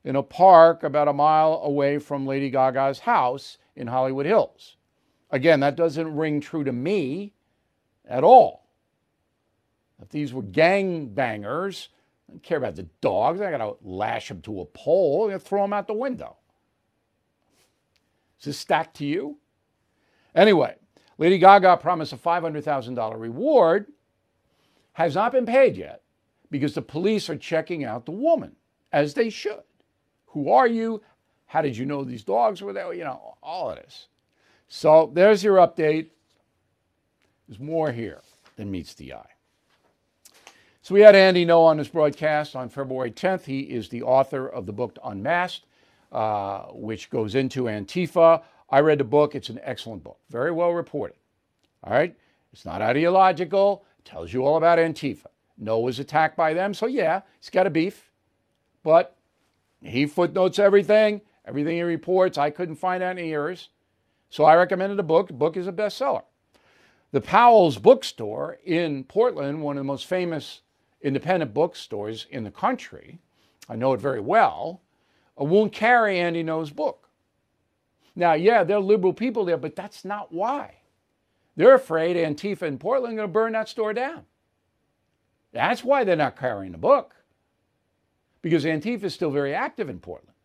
in 0.04 0.16
a 0.16 0.22
park 0.22 0.82
about 0.82 1.08
a 1.08 1.12
mile 1.12 1.60
away 1.64 1.98
from 1.98 2.26
Lady 2.26 2.50
Gaga's 2.50 3.00
house 3.00 3.58
in 3.76 3.86
Hollywood 3.86 4.26
Hills. 4.26 4.76
Again, 5.30 5.60
that 5.60 5.76
doesn't 5.76 6.14
ring 6.14 6.40
true 6.40 6.64
to 6.64 6.72
me 6.72 7.34
at 8.06 8.24
all. 8.24 8.68
If 10.00 10.08
these 10.08 10.32
were 10.32 10.42
gang 10.42 11.08
bangers, 11.08 11.88
I 12.28 12.32
don't 12.32 12.42
care 12.42 12.58
about 12.58 12.76
the 12.76 12.88
dogs. 13.00 13.40
I 13.40 13.50
got 13.50 13.58
to 13.58 13.76
lash 13.82 14.28
them 14.28 14.40
to 14.42 14.60
a 14.60 14.64
pole 14.64 15.30
and 15.30 15.42
throw 15.42 15.62
them 15.62 15.72
out 15.72 15.86
the 15.86 15.94
window. 15.94 16.36
Is 18.38 18.46
this 18.46 18.58
stacked 18.58 18.96
to 18.98 19.04
you? 19.04 19.38
Anyway, 20.34 20.76
Lady 21.20 21.36
Gaga 21.36 21.76
promised 21.76 22.14
a 22.14 22.16
$500,000 22.16 23.20
reward, 23.20 23.86
has 24.94 25.14
not 25.14 25.32
been 25.32 25.44
paid 25.44 25.76
yet 25.76 26.00
because 26.50 26.74
the 26.74 26.80
police 26.80 27.28
are 27.28 27.36
checking 27.36 27.84
out 27.84 28.06
the 28.06 28.10
woman, 28.10 28.56
as 28.90 29.12
they 29.12 29.28
should. 29.28 29.62
Who 30.28 30.50
are 30.50 30.66
you? 30.66 31.02
How 31.44 31.60
did 31.60 31.76
you 31.76 31.84
know 31.84 32.04
these 32.04 32.24
dogs 32.24 32.62
were 32.62 32.72
there? 32.72 32.94
You 32.94 33.04
know, 33.04 33.36
all 33.42 33.70
of 33.70 33.76
this. 33.76 34.08
So 34.68 35.10
there's 35.12 35.44
your 35.44 35.56
update. 35.56 36.06
There's 37.46 37.60
more 37.60 37.92
here 37.92 38.22
than 38.56 38.70
meets 38.70 38.94
the 38.94 39.12
eye. 39.12 39.30
So 40.80 40.94
we 40.94 41.02
had 41.02 41.14
Andy 41.14 41.44
Ngo 41.44 41.60
on 41.60 41.76
this 41.76 41.88
broadcast 41.88 42.56
on 42.56 42.70
February 42.70 43.10
10th. 43.10 43.44
He 43.44 43.60
is 43.60 43.90
the 43.90 44.02
author 44.02 44.48
of 44.48 44.64
the 44.64 44.72
book 44.72 44.96
Unmasked, 45.04 45.66
uh, 46.12 46.62
which 46.72 47.10
goes 47.10 47.34
into 47.34 47.64
Antifa, 47.64 48.42
I 48.70 48.80
read 48.80 48.98
the 48.98 49.04
book. 49.04 49.34
It's 49.34 49.48
an 49.48 49.60
excellent 49.62 50.04
book, 50.04 50.18
very 50.30 50.52
well 50.52 50.70
reported. 50.70 51.16
All 51.84 51.92
right? 51.92 52.16
It's 52.52 52.64
not 52.64 52.82
ideological, 52.82 53.84
it 53.98 54.04
tells 54.04 54.32
you 54.32 54.44
all 54.44 54.56
about 54.56 54.78
Antifa. 54.78 55.26
Ngo 55.62 55.82
was 55.82 55.98
attacked 55.98 56.36
by 56.36 56.54
them, 56.54 56.74
so 56.74 56.86
yeah, 56.86 57.22
he's 57.38 57.50
got 57.50 57.66
a 57.66 57.70
beef. 57.70 58.10
But 58.82 59.16
he 59.82 60.06
footnotes 60.06 60.58
everything, 60.58 61.20
everything 61.46 61.76
he 61.76 61.82
reports. 61.82 62.38
I 62.38 62.50
couldn't 62.50 62.76
find 62.76 63.02
any 63.02 63.32
errors. 63.32 63.68
So 64.30 64.44
I 64.44 64.56
recommended 64.56 64.96
the 64.96 65.02
book. 65.02 65.28
The 65.28 65.34
book 65.34 65.56
is 65.56 65.66
a 65.66 65.72
bestseller. 65.72 66.22
The 67.12 67.20
Powell's 67.20 67.78
bookstore 67.78 68.58
in 68.64 69.04
Portland, 69.04 69.62
one 69.62 69.76
of 69.76 69.80
the 69.80 69.84
most 69.84 70.06
famous 70.06 70.60
independent 71.02 71.52
bookstores 71.52 72.26
in 72.30 72.44
the 72.44 72.50
country, 72.50 73.18
I 73.68 73.76
know 73.76 73.92
it 73.92 74.00
very 74.00 74.20
well, 74.20 74.80
won't 75.36 75.72
carry 75.72 76.18
Andy 76.18 76.44
Ngo's 76.44 76.70
book. 76.70 77.08
Now, 78.20 78.34
yeah, 78.34 78.64
they're 78.64 78.80
liberal 78.80 79.14
people 79.14 79.46
there, 79.46 79.56
but 79.56 79.74
that's 79.74 80.04
not 80.04 80.30
why. 80.30 80.74
They're 81.56 81.74
afraid 81.74 82.16
Antifa 82.16 82.64
in 82.64 82.76
Portland 82.76 83.14
are 83.14 83.16
going 83.16 83.28
to 83.28 83.32
burn 83.32 83.52
that 83.54 83.70
store 83.70 83.94
down. 83.94 84.26
That's 85.52 85.82
why 85.82 86.04
they're 86.04 86.16
not 86.16 86.38
carrying 86.38 86.72
the 86.72 86.78
book. 86.78 87.14
Because 88.42 88.66
Antifa 88.66 89.04
is 89.04 89.14
still 89.14 89.30
very 89.30 89.54
active 89.54 89.88
in 89.88 90.00
Portland. 90.00 90.36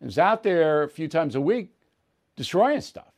It's 0.00 0.16
out 0.16 0.42
there 0.42 0.84
a 0.84 0.88
few 0.88 1.06
times 1.06 1.34
a 1.34 1.40
week 1.42 1.74
destroying 2.34 2.80
stuff. 2.80 3.12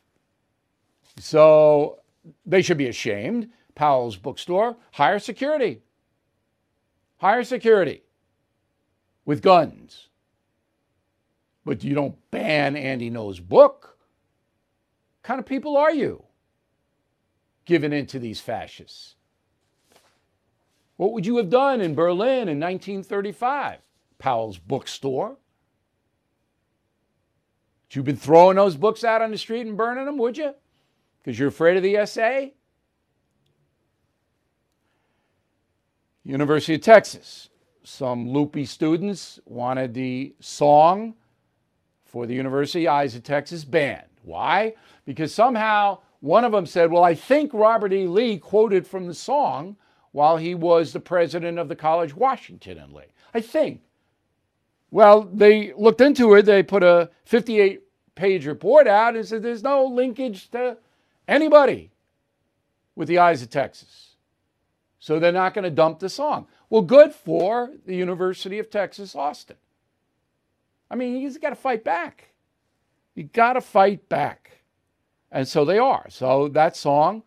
So 1.20 2.00
they 2.44 2.62
should 2.62 2.78
be 2.78 2.88
ashamed. 2.88 3.48
Powell's 3.76 4.16
bookstore, 4.16 4.76
hire 4.90 5.20
security. 5.20 5.83
Hire 7.18 7.44
security 7.44 8.02
with 9.24 9.40
guns 9.40 10.09
but 11.64 11.83
you 11.83 11.94
don't 11.94 12.16
ban 12.30 12.76
Andy 12.76 13.11
Ngo's 13.11 13.40
book. 13.40 13.73
Kind 15.24 15.40
of 15.40 15.46
people 15.46 15.76
are 15.76 15.92
you 15.92 16.22
giving 17.64 17.92
in 17.92 18.06
to 18.06 18.18
these 18.18 18.40
fascists? 18.40 19.16
What 20.96 21.12
would 21.12 21.26
you 21.26 21.38
have 21.38 21.50
done 21.50 21.80
in 21.80 21.94
Berlin 21.94 22.48
in 22.48 22.60
1935? 22.60 23.78
Powell's 24.18 24.58
bookstore. 24.58 25.38
You've 27.90 28.04
been 28.04 28.16
throwing 28.16 28.56
those 28.56 28.76
books 28.76 29.04
out 29.04 29.22
on 29.22 29.30
the 29.30 29.38
street 29.38 29.66
and 29.66 29.76
burning 29.76 30.04
them, 30.04 30.18
would 30.18 30.37
you? 30.37 30.52
Because 31.22 31.38
you're 31.38 31.48
afraid 31.48 31.76
of 31.76 31.82
the 31.84 32.04
SA? 32.06 32.52
University 36.24 36.74
of 36.74 36.80
Texas. 36.80 37.50
Some 37.84 38.28
loopy 38.28 38.66
students 38.66 39.38
wanted 39.44 39.94
the 39.94 40.34
song 40.40 41.14
for 42.04 42.26
the 42.26 42.34
University 42.34 42.88
Eyes 42.88 43.14
of 43.14 43.22
Texas 43.22 43.64
banned. 43.64 44.13
Why? 44.24 44.74
Because 45.04 45.34
somehow 45.34 45.98
one 46.20 46.44
of 46.44 46.52
them 46.52 46.66
said, 46.66 46.90
Well, 46.90 47.04
I 47.04 47.14
think 47.14 47.52
Robert 47.52 47.92
E. 47.92 48.06
Lee 48.06 48.38
quoted 48.38 48.87
from 48.87 49.06
the 49.06 49.14
song 49.14 49.76
while 50.12 50.37
he 50.37 50.54
was 50.54 50.92
the 50.92 51.00
president 51.00 51.58
of 51.58 51.68
the 51.68 51.76
College 51.76 52.14
Washington 52.14 52.78
and 52.78 52.92
Lee. 52.92 53.04
I 53.32 53.40
think. 53.40 53.82
Well, 54.90 55.22
they 55.22 55.72
looked 55.74 56.00
into 56.00 56.34
it. 56.34 56.42
They 56.42 56.62
put 56.62 56.84
a 56.84 57.10
58 57.24 57.82
page 58.14 58.46
report 58.46 58.87
out 58.87 59.16
and 59.16 59.26
said 59.26 59.42
there's 59.42 59.62
no 59.62 59.84
linkage 59.84 60.50
to 60.52 60.76
anybody 61.26 61.90
with 62.94 63.08
the 63.08 63.18
Eyes 63.18 63.42
of 63.42 63.50
Texas. 63.50 64.14
So 65.00 65.18
they're 65.18 65.32
not 65.32 65.52
going 65.52 65.64
to 65.64 65.70
dump 65.70 65.98
the 65.98 66.08
song. 66.08 66.46
Well, 66.70 66.82
good 66.82 67.12
for 67.12 67.72
the 67.84 67.94
University 67.96 68.58
of 68.58 68.70
Texas, 68.70 69.14
Austin. 69.14 69.56
I 70.90 70.94
mean, 70.94 71.16
you 71.16 71.38
got 71.38 71.50
to 71.50 71.56
fight 71.56 71.84
back. 71.84 72.33
You 73.14 73.24
got 73.24 73.55
to 73.55 73.61
fight 73.61 74.09
back. 74.09 74.50
And 75.31 75.46
so 75.46 75.64
they 75.64 75.79
are. 75.79 76.07
So 76.11 76.48
that 76.48 76.77
song 76.77 77.22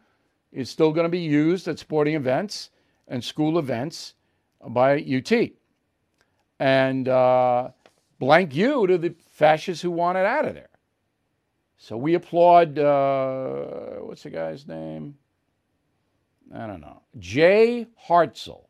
is 0.51 0.69
still 0.69 0.91
going 0.91 1.05
to 1.05 1.09
be 1.09 1.19
used 1.19 1.67
at 1.67 1.79
sporting 1.79 2.15
events 2.15 2.69
and 3.07 3.23
school 3.23 3.59
events 3.59 4.13
by 4.65 4.99
UT. 4.99 5.49
And 6.59 7.07
uh, 7.07 7.69
blank 8.19 8.55
you 8.55 8.87
to 8.87 8.97
the 8.97 9.13
fascists 9.29 9.81
who 9.81 9.91
want 9.91 10.17
it 10.17 10.25
out 10.25 10.45
of 10.45 10.53
there. 10.53 10.69
So 11.77 11.95
we 11.95 12.15
applaud, 12.15 12.79
uh, 12.79 13.97
what's 13.99 14.23
the 14.23 14.31
guy's 14.31 14.67
name? 14.67 15.15
I 16.53 16.65
don't 16.65 16.81
know. 16.81 17.01
Jay 17.19 17.87
Hartzell, 18.07 18.65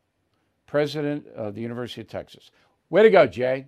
president 0.66 1.26
of 1.28 1.54
the 1.54 1.60
University 1.60 2.02
of 2.02 2.08
Texas. 2.08 2.50
Way 2.90 3.04
to 3.04 3.10
go, 3.10 3.26
Jay. 3.26 3.66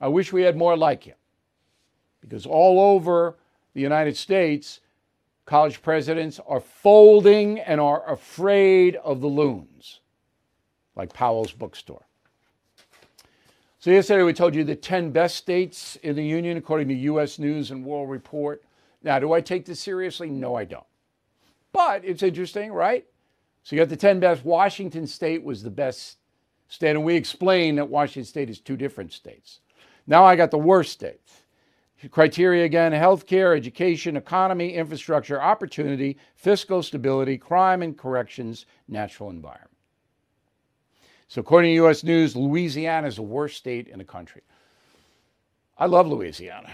I 0.00 0.08
wish 0.08 0.32
we 0.32 0.42
had 0.42 0.56
more 0.56 0.76
like 0.76 1.06
you. 1.06 1.14
Because 2.20 2.46
all 2.46 2.80
over 2.80 3.36
the 3.74 3.80
United 3.80 4.16
States, 4.16 4.80
college 5.44 5.80
presidents 5.80 6.40
are 6.46 6.60
folding 6.60 7.60
and 7.60 7.80
are 7.80 8.08
afraid 8.10 8.96
of 8.96 9.20
the 9.20 9.26
loons, 9.26 10.00
like 10.96 11.12
Powell's 11.12 11.52
bookstore. 11.52 12.06
So, 13.78 13.92
yesterday 13.92 14.24
we 14.24 14.32
told 14.32 14.54
you 14.54 14.64
the 14.64 14.74
10 14.74 15.12
best 15.12 15.36
states 15.36 15.96
in 16.02 16.16
the 16.16 16.24
union, 16.24 16.56
according 16.56 16.88
to 16.88 16.94
U.S. 16.94 17.38
News 17.38 17.70
and 17.70 17.84
World 17.84 18.10
Report. 18.10 18.64
Now, 19.04 19.20
do 19.20 19.32
I 19.32 19.40
take 19.40 19.64
this 19.64 19.78
seriously? 19.78 20.28
No, 20.28 20.56
I 20.56 20.64
don't. 20.64 20.86
But 21.72 22.04
it's 22.04 22.24
interesting, 22.24 22.72
right? 22.72 23.06
So, 23.62 23.76
you 23.76 23.82
got 23.82 23.88
the 23.88 23.96
10 23.96 24.18
best. 24.18 24.44
Washington 24.44 25.06
State 25.06 25.44
was 25.44 25.62
the 25.62 25.70
best 25.70 26.16
state, 26.68 26.96
and 26.96 27.04
we 27.04 27.14
explained 27.14 27.78
that 27.78 27.88
Washington 27.88 28.24
State 28.24 28.50
is 28.50 28.58
two 28.58 28.76
different 28.76 29.12
states. 29.12 29.60
Now, 30.06 30.24
I 30.24 30.34
got 30.34 30.50
the 30.50 30.58
worst 30.58 30.92
states. 30.92 31.42
Criteria 32.10 32.64
again 32.64 32.92
healthcare, 32.92 33.56
education, 33.56 34.16
economy, 34.16 34.74
infrastructure, 34.74 35.40
opportunity, 35.40 36.18
fiscal 36.34 36.82
stability, 36.82 37.38
crime 37.38 37.82
and 37.82 37.96
corrections, 37.96 38.66
natural 38.86 39.30
environment. 39.30 39.70
So, 41.28 41.40
according 41.40 41.70
to 41.70 41.74
U.S. 41.76 42.04
News, 42.04 42.36
Louisiana 42.36 43.08
is 43.08 43.16
the 43.16 43.22
worst 43.22 43.56
state 43.56 43.88
in 43.88 43.98
the 43.98 44.04
country. 44.04 44.42
I 45.78 45.86
love 45.86 46.06
Louisiana. 46.06 46.70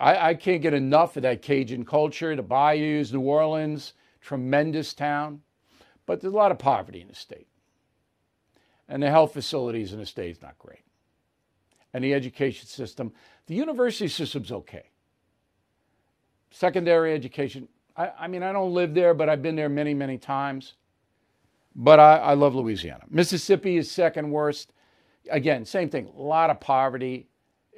I, 0.00 0.30
I 0.30 0.34
can't 0.34 0.62
get 0.62 0.74
enough 0.74 1.16
of 1.16 1.22
that 1.22 1.42
Cajun 1.42 1.84
culture, 1.84 2.34
the 2.34 2.42
bayous, 2.42 3.12
New 3.12 3.20
Orleans, 3.20 3.92
tremendous 4.20 4.92
town. 4.94 5.42
But 6.06 6.20
there's 6.20 6.32
a 6.32 6.36
lot 6.36 6.52
of 6.52 6.58
poverty 6.58 7.00
in 7.00 7.08
the 7.08 7.14
state. 7.14 7.48
And 8.88 9.02
the 9.02 9.10
health 9.10 9.32
facilities 9.32 9.92
in 9.92 9.98
the 9.98 10.06
state 10.06 10.30
is 10.30 10.42
not 10.42 10.58
great. 10.58 10.85
And 11.96 12.04
the 12.04 12.12
education 12.12 12.66
system, 12.68 13.10
the 13.46 13.54
university 13.54 14.08
system's 14.08 14.52
okay. 14.52 14.90
Secondary 16.50 17.14
education, 17.14 17.68
I, 17.96 18.10
I 18.20 18.26
mean, 18.26 18.42
I 18.42 18.52
don't 18.52 18.74
live 18.74 18.92
there, 18.92 19.14
but 19.14 19.30
I've 19.30 19.40
been 19.40 19.56
there 19.56 19.70
many, 19.70 19.94
many 19.94 20.18
times. 20.18 20.74
But 21.74 21.98
I, 21.98 22.18
I 22.18 22.34
love 22.34 22.54
Louisiana. 22.54 23.04
Mississippi 23.08 23.78
is 23.78 23.90
second 23.90 24.30
worst. 24.30 24.74
Again, 25.30 25.64
same 25.64 25.88
thing, 25.88 26.12
a 26.14 26.20
lot 26.20 26.50
of 26.50 26.60
poverty, 26.60 27.28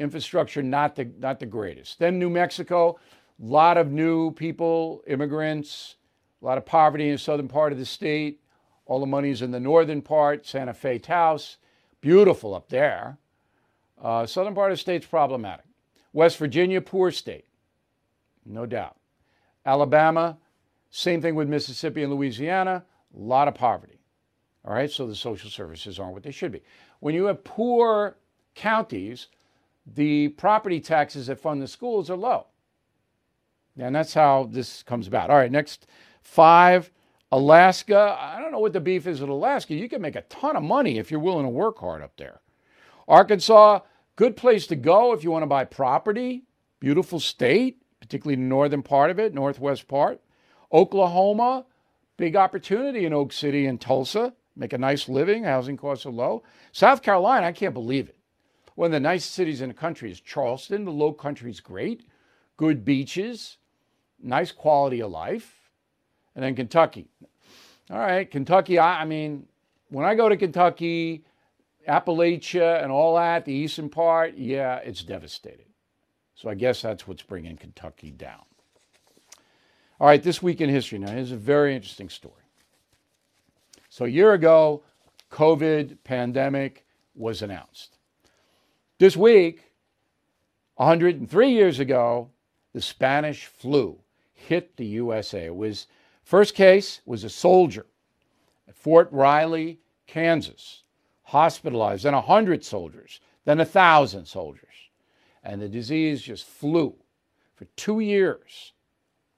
infrastructure 0.00 0.64
not 0.64 0.96
the, 0.96 1.08
not 1.20 1.38
the 1.38 1.46
greatest. 1.46 2.00
Then 2.00 2.18
New 2.18 2.28
Mexico, 2.28 2.98
a 3.40 3.46
lot 3.46 3.76
of 3.76 3.92
new 3.92 4.32
people, 4.32 5.00
immigrants, 5.06 5.94
a 6.42 6.44
lot 6.44 6.58
of 6.58 6.66
poverty 6.66 7.06
in 7.06 7.12
the 7.12 7.18
southern 7.18 7.46
part 7.46 7.70
of 7.70 7.78
the 7.78 7.86
state. 7.86 8.40
All 8.84 8.98
the 8.98 9.06
money's 9.06 9.42
in 9.42 9.52
the 9.52 9.60
northern 9.60 10.02
part, 10.02 10.44
Santa 10.44 10.74
Fe 10.74 10.98
Taos. 10.98 11.58
Beautiful 12.00 12.52
up 12.52 12.68
there. 12.68 13.18
Uh, 14.02 14.26
southern 14.26 14.54
part 14.54 14.70
of 14.70 14.78
the 14.78 14.80
state's 14.80 15.06
problematic. 15.06 15.64
West 16.12 16.38
Virginia, 16.38 16.80
poor 16.80 17.10
state, 17.10 17.46
no 18.46 18.66
doubt. 18.66 18.96
Alabama, 19.66 20.38
same 20.90 21.20
thing 21.20 21.34
with 21.34 21.48
Mississippi 21.48 22.02
and 22.02 22.12
Louisiana, 22.12 22.84
a 23.14 23.18
lot 23.18 23.48
of 23.48 23.54
poverty. 23.54 24.00
All 24.64 24.74
right, 24.74 24.90
so 24.90 25.06
the 25.06 25.14
social 25.14 25.50
services 25.50 25.98
aren't 25.98 26.14
what 26.14 26.22
they 26.22 26.30
should 26.30 26.52
be. 26.52 26.62
When 27.00 27.14
you 27.14 27.24
have 27.24 27.44
poor 27.44 28.16
counties, 28.54 29.28
the 29.94 30.28
property 30.28 30.80
taxes 30.80 31.26
that 31.28 31.40
fund 31.40 31.62
the 31.62 31.68
schools 31.68 32.10
are 32.10 32.16
low. 32.16 32.46
And 33.78 33.94
that's 33.94 34.12
how 34.14 34.48
this 34.50 34.82
comes 34.82 35.06
about. 35.06 35.30
All 35.30 35.36
right, 35.36 35.52
next 35.52 35.86
five. 36.22 36.90
Alaska, 37.30 38.16
I 38.18 38.40
don't 38.40 38.52
know 38.52 38.58
what 38.58 38.72
the 38.72 38.80
beef 38.80 39.06
is 39.06 39.20
with 39.20 39.30
Alaska. 39.30 39.74
You 39.74 39.88
can 39.88 40.00
make 40.00 40.16
a 40.16 40.22
ton 40.22 40.56
of 40.56 40.62
money 40.62 40.98
if 40.98 41.10
you're 41.10 41.20
willing 41.20 41.44
to 41.44 41.50
work 41.50 41.78
hard 41.78 42.02
up 42.02 42.16
there. 42.16 42.40
Arkansas, 43.08 43.80
good 44.16 44.36
place 44.36 44.66
to 44.66 44.76
go 44.76 45.12
if 45.14 45.24
you 45.24 45.30
want 45.30 45.42
to 45.42 45.48
buy 45.48 45.64
property. 45.64 46.44
Beautiful 46.78 47.18
state, 47.18 47.82
particularly 48.00 48.36
the 48.36 48.42
northern 48.42 48.82
part 48.82 49.10
of 49.10 49.18
it, 49.18 49.34
northwest 49.34 49.88
part. 49.88 50.20
Oklahoma, 50.72 51.64
big 52.18 52.36
opportunity 52.36 53.06
in 53.06 53.14
Oak 53.14 53.32
City 53.32 53.66
and 53.66 53.80
Tulsa. 53.80 54.34
Make 54.54 54.74
a 54.74 54.78
nice 54.78 55.08
living, 55.08 55.44
housing 55.44 55.76
costs 55.76 56.04
are 56.04 56.10
low. 56.10 56.42
South 56.72 57.02
Carolina, 57.02 57.46
I 57.46 57.52
can't 57.52 57.74
believe 57.74 58.08
it. 58.08 58.16
One 58.74 58.86
of 58.86 58.92
the 58.92 59.00
nicest 59.00 59.34
cities 59.34 59.60
in 59.60 59.68
the 59.68 59.74
country 59.74 60.10
is 60.10 60.20
Charleston. 60.20 60.84
The 60.84 60.92
low 60.92 61.12
country 61.12 61.50
is 61.50 61.60
great, 61.60 62.04
good 62.56 62.84
beaches, 62.84 63.56
nice 64.22 64.52
quality 64.52 65.00
of 65.00 65.10
life. 65.10 65.70
And 66.34 66.44
then 66.44 66.54
Kentucky. 66.54 67.08
All 67.90 67.98
right, 67.98 68.30
Kentucky, 68.30 68.78
I, 68.78 69.02
I 69.02 69.04
mean, 69.04 69.46
when 69.88 70.04
I 70.04 70.14
go 70.14 70.28
to 70.28 70.36
Kentucky, 70.36 71.24
Appalachia 71.88 72.82
and 72.82 72.92
all 72.92 73.16
that, 73.16 73.44
the 73.44 73.52
eastern 73.52 73.88
part, 73.88 74.36
yeah, 74.36 74.76
it's 74.76 75.02
devastated. 75.02 75.66
So 76.34 76.48
I 76.48 76.54
guess 76.54 76.82
that's 76.82 77.08
what's 77.08 77.22
bringing 77.22 77.56
Kentucky 77.56 78.10
down. 78.10 78.42
All 79.98 80.06
right, 80.06 80.22
this 80.22 80.42
week 80.42 80.60
in 80.60 80.68
history. 80.68 80.98
Now, 80.98 81.10
here's 81.10 81.32
a 81.32 81.36
very 81.36 81.74
interesting 81.74 82.08
story. 82.08 82.34
So 83.88 84.04
a 84.04 84.08
year 84.08 84.34
ago, 84.34 84.82
COVID 85.32 85.96
pandemic 86.04 86.86
was 87.16 87.42
announced. 87.42 87.96
This 88.98 89.16
week, 89.16 89.72
103 90.76 91.50
years 91.50 91.80
ago, 91.80 92.30
the 92.74 92.80
Spanish 92.80 93.46
flu 93.46 93.98
hit 94.34 94.76
the 94.76 94.86
USA. 94.86 95.46
It 95.46 95.56
was 95.56 95.86
first 96.22 96.54
case 96.54 97.00
was 97.06 97.24
a 97.24 97.30
soldier 97.30 97.86
at 98.68 98.76
Fort 98.76 99.08
Riley, 99.10 99.80
Kansas 100.06 100.84
hospitalized, 101.28 102.04
then 102.04 102.14
100 102.14 102.64
soldiers, 102.64 103.20
then 103.44 103.58
1,000 103.58 104.24
soldiers. 104.24 104.64
And 105.44 105.60
the 105.60 105.68
disease 105.68 106.22
just 106.22 106.46
flew 106.46 106.94
for 107.54 107.66
two 107.76 108.00
years 108.00 108.72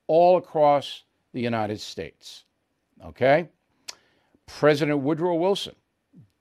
all 0.07 0.37
across 0.37 1.03
the 1.33 1.41
United 1.41 1.81
States. 1.81 2.45
Okay? 3.05 3.49
President 4.47 5.01
Woodrow 5.01 5.35
Wilson 5.35 5.75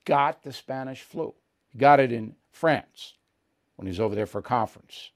got 0.04 0.40
the 0.44 0.52
Spanish 0.52 1.02
flu. 1.02 1.34
He 1.72 1.78
got 1.78 1.98
it 1.98 2.12
in 2.12 2.36
France 2.52 3.14
when 3.74 3.86
he 3.86 3.90
was 3.90 4.00
over 4.00 4.14
there 4.14 4.26
for 4.26 4.38
a 4.38 4.42
conference. 4.42 5.10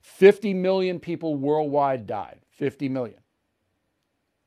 50 0.00 0.54
million 0.54 0.98
people 0.98 1.34
worldwide 1.36 2.06
died. 2.06 2.40
50 2.52 2.88
million. 2.88 3.20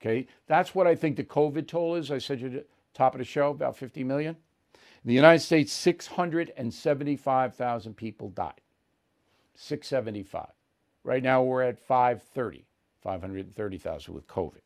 Okay? 0.01 0.25
That's 0.47 0.73
what 0.73 0.87
I 0.87 0.95
think 0.95 1.15
the 1.15 1.23
COVID 1.23 1.67
toll 1.67 1.93
is. 1.93 2.09
I 2.09 2.17
said 2.17 2.39
the 2.39 2.65
top 2.95 3.13
of 3.13 3.19
the 3.19 3.25
show, 3.25 3.51
about 3.51 3.77
50 3.77 4.03
million. 4.03 4.35
In 5.03 5.09
the 5.09 5.15
United 5.15 5.39
States, 5.39 5.73
675,000 5.73 7.95
people 7.95 8.29
died. 8.29 8.61
675. 9.55 10.45
Right 11.03 11.23
now, 11.23 11.41
we're 11.41 11.63
at 11.63 11.79
530, 11.79 12.65
530,000 13.01 14.13
with 14.13 14.27
COVID. 14.27 14.61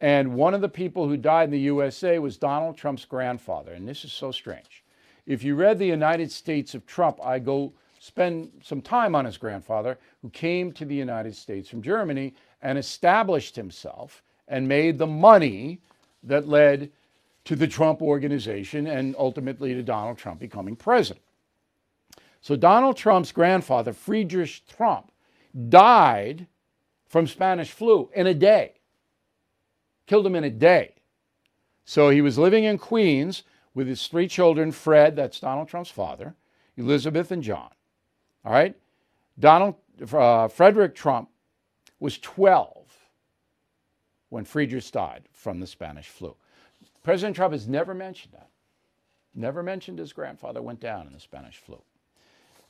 And 0.00 0.34
one 0.34 0.54
of 0.54 0.60
the 0.60 0.68
people 0.68 1.08
who 1.08 1.16
died 1.16 1.44
in 1.44 1.50
the 1.50 1.58
USA 1.60 2.20
was 2.20 2.38
Donald 2.38 2.76
Trump's 2.76 3.04
grandfather. 3.04 3.72
And 3.72 3.88
this 3.88 4.04
is 4.04 4.12
so 4.12 4.30
strange. 4.30 4.84
If 5.26 5.42
you 5.42 5.56
read 5.56 5.78
The 5.78 5.86
United 5.86 6.30
States 6.30 6.74
of 6.74 6.86
Trump, 6.86 7.18
I 7.22 7.40
go 7.40 7.72
spend 7.98 8.50
some 8.62 8.80
time 8.80 9.14
on 9.14 9.26
his 9.26 9.36
grandfather, 9.36 9.98
who 10.22 10.30
came 10.30 10.72
to 10.72 10.84
the 10.84 10.94
United 10.94 11.36
States 11.36 11.68
from 11.68 11.82
Germany 11.82 12.34
and 12.62 12.78
established 12.78 13.56
himself 13.56 14.22
and 14.48 14.66
made 14.66 14.96
the 14.96 15.06
money 15.06 15.80
that 16.22 16.48
led 16.48 16.90
to 17.44 17.56
the 17.56 17.66
Trump 17.66 18.02
organization 18.02 18.86
and 18.86 19.14
ultimately 19.18 19.74
to 19.74 19.82
Donald 19.82 20.18
Trump 20.18 20.40
becoming 20.40 20.76
president. 20.76 21.24
So 22.40 22.56
Donald 22.56 22.96
Trump's 22.96 23.32
grandfather, 23.32 23.92
Friedrich 23.92 24.62
Trump, 24.66 25.10
died 25.68 26.46
from 27.06 27.26
Spanish 27.26 27.70
flu 27.70 28.10
in 28.14 28.26
a 28.26 28.34
day. 28.34 28.74
Killed 30.06 30.26
him 30.26 30.36
in 30.36 30.44
a 30.44 30.50
day. 30.50 30.94
So 31.84 32.10
he 32.10 32.20
was 32.20 32.38
living 32.38 32.64
in 32.64 32.78
Queens 32.78 33.42
with 33.74 33.88
his 33.88 34.06
three 34.06 34.28
children 34.28 34.72
Fred, 34.72 35.16
that's 35.16 35.40
Donald 35.40 35.68
Trump's 35.68 35.90
father, 35.90 36.34
Elizabeth, 36.76 37.30
and 37.30 37.42
John. 37.42 37.70
All 38.44 38.52
right? 38.52 38.76
Donald, 39.38 39.74
uh, 40.12 40.48
Frederick 40.48 40.94
Trump 40.94 41.28
was 41.98 42.18
12 42.18 42.76
when 44.28 44.44
Friedrich 44.44 44.90
died 44.90 45.24
from 45.32 45.60
the 45.60 45.66
Spanish 45.66 46.08
flu. 46.08 46.34
President 47.02 47.36
Trump 47.36 47.52
has 47.52 47.66
never 47.66 47.94
mentioned 47.94 48.34
that. 48.34 48.48
Never 49.34 49.62
mentioned 49.62 49.98
his 49.98 50.12
grandfather 50.12 50.60
went 50.60 50.80
down 50.80 51.06
in 51.06 51.12
the 51.12 51.20
Spanish 51.20 51.56
flu. 51.56 51.80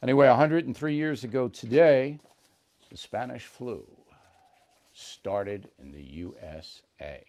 Anyway, 0.02 0.28
103 0.28 0.94
years 0.94 1.24
ago 1.24 1.48
today, 1.48 2.18
the 2.90 2.96
Spanish 2.96 3.44
flu 3.44 3.84
started 4.92 5.68
in 5.78 5.90
the 5.92 6.02
USA. 6.02 7.24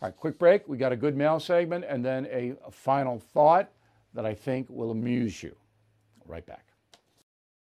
All 0.00 0.08
right, 0.08 0.16
quick 0.16 0.38
break. 0.38 0.68
We 0.68 0.76
got 0.76 0.92
a 0.92 0.96
good 0.96 1.16
mail 1.16 1.40
segment 1.40 1.84
and 1.88 2.04
then 2.04 2.26
a, 2.26 2.54
a 2.66 2.70
final 2.70 3.18
thought 3.18 3.70
that 4.14 4.24
I 4.24 4.34
think 4.34 4.68
will 4.70 4.90
amuse 4.90 5.42
you. 5.42 5.54
Right 6.26 6.46
back. 6.46 6.64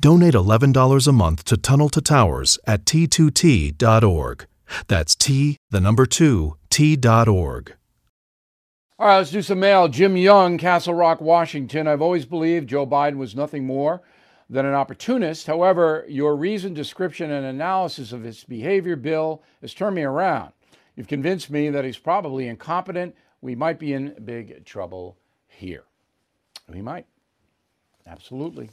Donate 0.00 0.34
$11 0.34 1.08
a 1.08 1.12
month 1.12 1.42
to 1.44 1.56
Tunnel 1.56 1.88
to 1.88 2.00
Towers 2.00 2.56
at 2.68 2.84
t2t.org. 2.84 4.46
That's 4.86 5.16
T, 5.16 5.56
the 5.70 5.80
number 5.80 6.06
2, 6.06 6.56
t.org. 6.70 7.74
All 9.00 9.06
right, 9.06 9.16
let's 9.18 9.32
do 9.32 9.42
some 9.42 9.58
mail. 9.58 9.88
Jim 9.88 10.16
Young, 10.16 10.56
Castle 10.56 10.94
Rock, 10.94 11.20
Washington. 11.20 11.88
I've 11.88 12.02
always 12.02 12.26
believed 12.26 12.68
Joe 12.68 12.86
Biden 12.86 13.16
was 13.16 13.34
nothing 13.34 13.66
more 13.66 14.02
than 14.48 14.66
an 14.66 14.74
opportunist. 14.74 15.48
However, 15.48 16.04
your 16.08 16.36
reasoned 16.36 16.76
description 16.76 17.32
and 17.32 17.44
analysis 17.44 18.12
of 18.12 18.22
his 18.22 18.44
behavior, 18.44 18.94
Bill, 18.94 19.42
has 19.60 19.74
turned 19.74 19.96
me 19.96 20.02
around. 20.02 20.52
You've 20.94 21.08
convinced 21.08 21.50
me 21.50 21.70
that 21.70 21.84
he's 21.84 21.98
probably 21.98 22.46
incompetent. 22.46 23.16
We 23.40 23.56
might 23.56 23.80
be 23.80 23.92
in 23.92 24.14
big 24.24 24.64
trouble 24.64 25.16
here. 25.48 25.84
We 26.68 26.82
might. 26.82 27.06
Absolutely. 28.06 28.70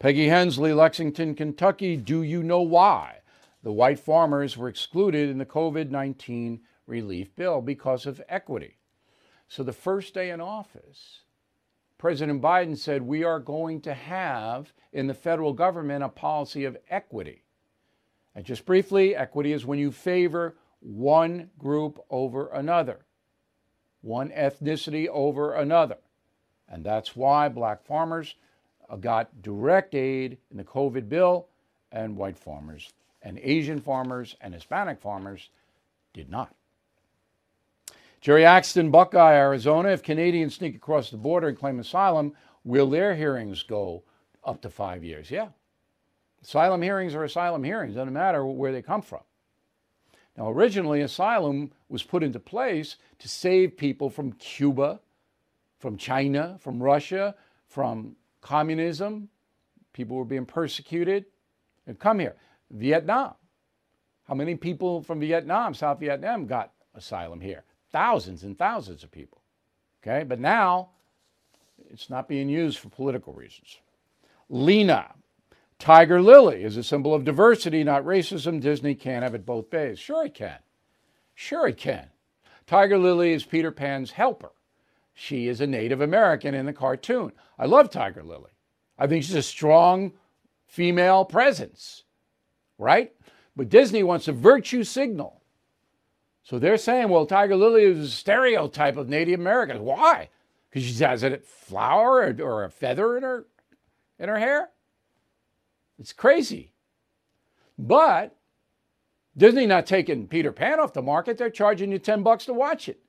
Peggy 0.00 0.28
Hensley, 0.28 0.72
Lexington, 0.72 1.34
Kentucky. 1.34 1.94
Do 1.94 2.22
you 2.22 2.42
know 2.42 2.62
why 2.62 3.18
the 3.62 3.70
white 3.70 4.00
farmers 4.00 4.56
were 4.56 4.70
excluded 4.70 5.28
in 5.28 5.36
the 5.36 5.44
COVID 5.44 5.90
19 5.90 6.62
relief 6.86 7.36
bill? 7.36 7.60
Because 7.60 8.06
of 8.06 8.22
equity. 8.26 8.78
So, 9.46 9.62
the 9.62 9.74
first 9.74 10.14
day 10.14 10.30
in 10.30 10.40
office, 10.40 11.20
President 11.98 12.40
Biden 12.40 12.78
said, 12.78 13.02
We 13.02 13.24
are 13.24 13.38
going 13.38 13.82
to 13.82 13.92
have 13.92 14.72
in 14.90 15.06
the 15.06 15.12
federal 15.12 15.52
government 15.52 16.02
a 16.02 16.08
policy 16.08 16.64
of 16.64 16.78
equity. 16.88 17.44
And 18.34 18.46
just 18.46 18.64
briefly, 18.64 19.14
equity 19.14 19.52
is 19.52 19.66
when 19.66 19.78
you 19.78 19.92
favor 19.92 20.56
one 20.80 21.50
group 21.58 22.02
over 22.08 22.48
another, 22.48 23.04
one 24.00 24.30
ethnicity 24.30 25.08
over 25.08 25.52
another. 25.52 25.98
And 26.66 26.86
that's 26.86 27.14
why 27.14 27.50
black 27.50 27.84
farmers 27.84 28.36
Uh, 28.90 28.96
got 28.96 29.40
direct 29.40 29.94
aid 29.94 30.36
in 30.50 30.56
the 30.56 30.64
COVID 30.64 31.08
bill, 31.08 31.46
and 31.92 32.16
white 32.16 32.36
farmers 32.36 32.92
and 33.22 33.38
Asian 33.42 33.80
farmers 33.80 34.36
and 34.40 34.54
Hispanic 34.54 35.00
farmers 35.00 35.50
did 36.12 36.30
not. 36.30 36.54
Jerry 38.20 38.44
Axton, 38.44 38.90
Buckeye, 38.90 39.34
Arizona. 39.34 39.90
If 39.90 40.02
Canadians 40.02 40.54
sneak 40.54 40.74
across 40.74 41.10
the 41.10 41.16
border 41.16 41.48
and 41.48 41.58
claim 41.58 41.78
asylum, 41.78 42.34
will 42.64 42.90
their 42.90 43.14
hearings 43.14 43.62
go 43.62 44.02
up 44.44 44.60
to 44.62 44.70
five 44.70 45.02
years? 45.04 45.30
Yeah. 45.30 45.48
Asylum 46.42 46.82
hearings 46.82 47.14
are 47.14 47.24
asylum 47.24 47.64
hearings, 47.64 47.94
doesn't 47.94 48.12
matter 48.12 48.44
where 48.44 48.72
they 48.72 48.82
come 48.82 49.02
from. 49.02 49.20
Now, 50.36 50.50
originally, 50.50 51.02
asylum 51.02 51.72
was 51.88 52.02
put 52.02 52.22
into 52.22 52.40
place 52.40 52.96
to 53.18 53.28
save 53.28 53.76
people 53.76 54.08
from 54.08 54.32
Cuba, 54.32 55.00
from 55.78 55.96
China, 55.96 56.56
from 56.60 56.82
Russia, 56.82 57.34
from 57.66 58.16
communism, 58.40 59.28
people 59.92 60.16
were 60.16 60.24
being 60.24 60.46
persecuted, 60.46 61.26
and 61.86 61.98
come 61.98 62.18
here. 62.18 62.36
Vietnam. 62.70 63.34
How 64.28 64.34
many 64.34 64.54
people 64.54 65.02
from 65.02 65.20
Vietnam, 65.20 65.74
South 65.74 65.98
Vietnam, 65.98 66.46
got 66.46 66.72
asylum 66.94 67.40
here? 67.40 67.64
Thousands 67.90 68.44
and 68.44 68.56
thousands 68.56 69.02
of 69.02 69.10
people. 69.10 69.42
Okay, 70.02 70.24
but 70.24 70.38
now 70.38 70.90
it's 71.90 72.08
not 72.08 72.28
being 72.28 72.48
used 72.48 72.78
for 72.78 72.88
political 72.88 73.32
reasons. 73.32 73.78
Lena, 74.48 75.12
Tiger 75.78 76.20
Lily 76.20 76.62
is 76.62 76.76
a 76.76 76.82
symbol 76.82 77.14
of 77.14 77.24
diversity, 77.24 77.82
not 77.82 78.04
racism. 78.04 78.60
Disney 78.60 78.94
can't 78.94 79.22
have 79.22 79.34
it 79.34 79.46
both 79.46 79.72
ways. 79.72 79.98
Sure, 79.98 80.26
it 80.26 80.34
can. 80.34 80.58
Sure, 81.34 81.66
it 81.66 81.78
can. 81.78 82.08
Tiger 82.66 82.98
Lily 82.98 83.32
is 83.32 83.44
Peter 83.44 83.72
Pan's 83.72 84.12
helper. 84.12 84.52
She 85.22 85.48
is 85.48 85.60
a 85.60 85.66
Native 85.66 86.00
American 86.00 86.54
in 86.54 86.64
the 86.64 86.72
cartoon. 86.72 87.32
I 87.58 87.66
love 87.66 87.90
Tiger 87.90 88.22
Lily. 88.22 88.52
I 88.98 89.06
think 89.06 89.22
she's 89.22 89.34
a 89.34 89.42
strong 89.42 90.12
female 90.66 91.26
presence, 91.26 92.04
right? 92.78 93.12
But 93.54 93.68
Disney 93.68 94.02
wants 94.02 94.28
a 94.28 94.32
virtue 94.32 94.82
signal. 94.82 95.42
So 96.42 96.58
they're 96.58 96.78
saying, 96.78 97.10
well, 97.10 97.26
Tiger 97.26 97.54
Lily 97.54 97.82
is 97.82 97.98
a 97.98 98.08
stereotype 98.10 98.96
of 98.96 99.10
Native 99.10 99.38
Americans. 99.38 99.80
Why? 99.80 100.30
Because 100.70 100.88
she 100.88 101.04
has 101.04 101.22
a 101.22 101.36
flower 101.40 102.34
or 102.40 102.64
a 102.64 102.70
feather 102.70 103.18
in 103.18 103.22
her 103.22 103.46
in 104.18 104.30
her 104.30 104.38
hair. 104.38 104.70
It's 105.98 106.14
crazy. 106.14 106.72
But 107.78 108.34
Disney 109.36 109.66
not 109.66 109.84
taking 109.84 110.28
Peter 110.28 110.50
Pan 110.50 110.80
off 110.80 110.94
the 110.94 111.02
market. 111.02 111.36
They're 111.36 111.50
charging 111.50 111.92
you 111.92 111.98
10 111.98 112.22
bucks 112.22 112.46
to 112.46 112.54
watch 112.54 112.88
it. 112.88 113.00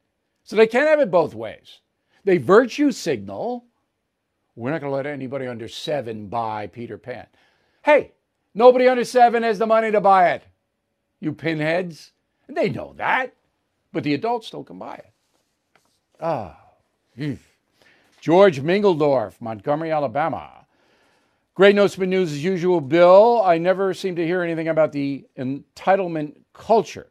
So 0.43 0.57
they 0.57 0.67
can't 0.67 0.89
have 0.89 0.99
it 0.99 1.09
both 1.09 1.33
ways. 1.33 1.79
They 2.23 2.37
virtue 2.37 2.91
signal. 2.91 3.65
We're 4.55 4.71
not 4.71 4.81
going 4.81 4.91
to 4.91 4.95
let 4.95 5.05
anybody 5.05 5.47
under 5.47 5.67
seven 5.67 6.27
buy 6.27 6.67
Peter 6.67 6.97
Pan. 6.97 7.27
Hey, 7.83 8.11
nobody 8.53 8.87
under 8.87 9.05
seven 9.05 9.43
has 9.43 9.59
the 9.59 9.65
money 9.65 9.91
to 9.91 10.01
buy 10.01 10.31
it. 10.31 10.43
You 11.19 11.33
pinheads. 11.33 12.11
They 12.47 12.69
know 12.69 12.93
that. 12.97 13.33
But 13.93 14.03
the 14.03 14.13
adults 14.13 14.47
still 14.47 14.63
can 14.63 14.77
buy 14.77 14.95
it. 14.95 15.13
Ah. 16.19 16.57
Oh. 17.19 17.37
George 18.21 18.61
Mingledorf, 18.61 19.39
Montgomery, 19.41 19.91
Alabama. 19.91 20.65
Great 21.55 21.75
No 21.75 21.87
Spin 21.87 22.09
News 22.09 22.31
as 22.31 22.43
usual, 22.43 22.79
Bill. 22.79 23.41
I 23.43 23.57
never 23.57 23.93
seem 23.93 24.15
to 24.15 24.25
hear 24.25 24.41
anything 24.41 24.67
about 24.67 24.91
the 24.91 25.25
entitlement 25.37 26.35
culture. 26.53 27.07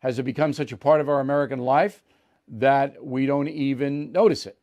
Has 0.00 0.18
it 0.18 0.24
become 0.24 0.52
such 0.52 0.72
a 0.72 0.76
part 0.76 1.00
of 1.00 1.08
our 1.08 1.20
American 1.20 1.60
life 1.60 2.02
that 2.50 3.04
we 3.04 3.26
don't 3.26 3.48
even 3.48 4.12
notice 4.12 4.46
it. 4.46 4.58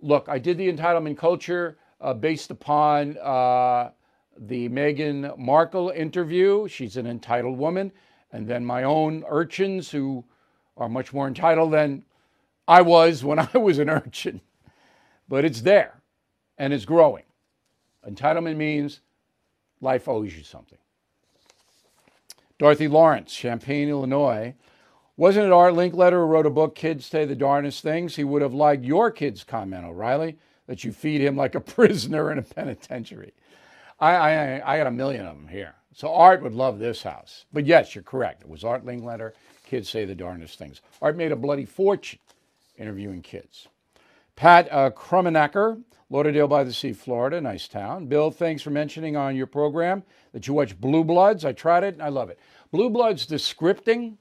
Look, 0.00 0.28
I 0.28 0.38
did 0.38 0.58
the 0.58 0.70
entitlement 0.70 1.16
culture 1.16 1.78
uh, 2.00 2.14
based 2.14 2.50
upon 2.50 3.16
uh, 3.18 3.90
the 4.36 4.68
Meghan 4.68 5.36
Markle 5.38 5.90
interview. 5.90 6.68
She's 6.68 6.96
an 6.96 7.06
entitled 7.06 7.58
woman. 7.58 7.92
And 8.32 8.48
then 8.48 8.64
my 8.64 8.82
own 8.82 9.24
urchins 9.28 9.90
who 9.90 10.24
are 10.76 10.88
much 10.88 11.12
more 11.12 11.28
entitled 11.28 11.72
than 11.72 12.04
I 12.66 12.82
was 12.82 13.22
when 13.22 13.38
I 13.54 13.56
was 13.56 13.78
an 13.78 13.88
urchin. 13.88 14.40
But 15.28 15.44
it's 15.44 15.62
there 15.62 16.02
and 16.58 16.72
it's 16.72 16.84
growing. 16.84 17.24
Entitlement 18.08 18.56
means 18.56 19.00
life 19.80 20.08
owes 20.08 20.36
you 20.36 20.42
something. 20.42 20.78
Dorothy 22.58 22.88
Lawrence, 22.88 23.34
Champaign, 23.34 23.88
Illinois. 23.88 24.54
Wasn't 25.16 25.46
it 25.46 25.52
Art 25.52 25.74
Linkletter 25.74 26.12
who 26.12 26.24
wrote 26.24 26.46
a 26.46 26.50
book, 26.50 26.74
Kids 26.74 27.06
Say 27.06 27.24
the 27.24 27.36
Darndest 27.36 27.82
Things? 27.84 28.16
He 28.16 28.24
would 28.24 28.42
have 28.42 28.52
liked 28.52 28.84
your 28.84 29.12
kid's 29.12 29.44
comment, 29.44 29.84
O'Reilly, 29.84 30.38
that 30.66 30.82
you 30.82 30.90
feed 30.92 31.20
him 31.20 31.36
like 31.36 31.54
a 31.54 31.60
prisoner 31.60 32.32
in 32.32 32.38
a 32.38 32.42
penitentiary. 32.42 33.32
I, 34.00 34.14
I, 34.14 34.74
I 34.74 34.78
got 34.78 34.88
a 34.88 34.90
million 34.90 35.24
of 35.24 35.36
them 35.36 35.46
here. 35.46 35.74
So 35.94 36.12
Art 36.12 36.42
would 36.42 36.54
love 36.54 36.80
this 36.80 37.04
house. 37.04 37.44
But 37.52 37.64
yes, 37.64 37.94
you're 37.94 38.02
correct. 38.02 38.42
It 38.42 38.48
was 38.48 38.64
Art 38.64 38.84
Linkletter. 38.84 39.32
Kids 39.64 39.88
say 39.88 40.04
the 40.04 40.16
darndest 40.16 40.58
things. 40.58 40.80
Art 41.00 41.16
made 41.16 41.30
a 41.30 41.36
bloody 41.36 41.64
fortune 41.64 42.18
interviewing 42.76 43.22
kids. 43.22 43.68
Pat 44.34 44.68
uh, 44.72 44.90
Krummenacker, 44.90 45.80
Lauderdale 46.10 46.48
by 46.48 46.64
the 46.64 46.72
Sea, 46.72 46.92
Florida, 46.92 47.40
nice 47.40 47.68
town. 47.68 48.06
Bill, 48.06 48.32
thanks 48.32 48.62
for 48.62 48.70
mentioning 48.70 49.16
on 49.16 49.36
your 49.36 49.46
program 49.46 50.02
that 50.32 50.48
you 50.48 50.54
watch 50.54 50.78
Blue 50.80 51.04
Bloods. 51.04 51.44
I 51.44 51.52
tried 51.52 51.84
it 51.84 51.94
and 51.94 52.02
I 52.02 52.08
love 52.08 52.30
it. 52.30 52.40
Blue 52.72 52.90
Bloods, 52.90 53.26
the 53.26 53.36
scripting 53.36 54.16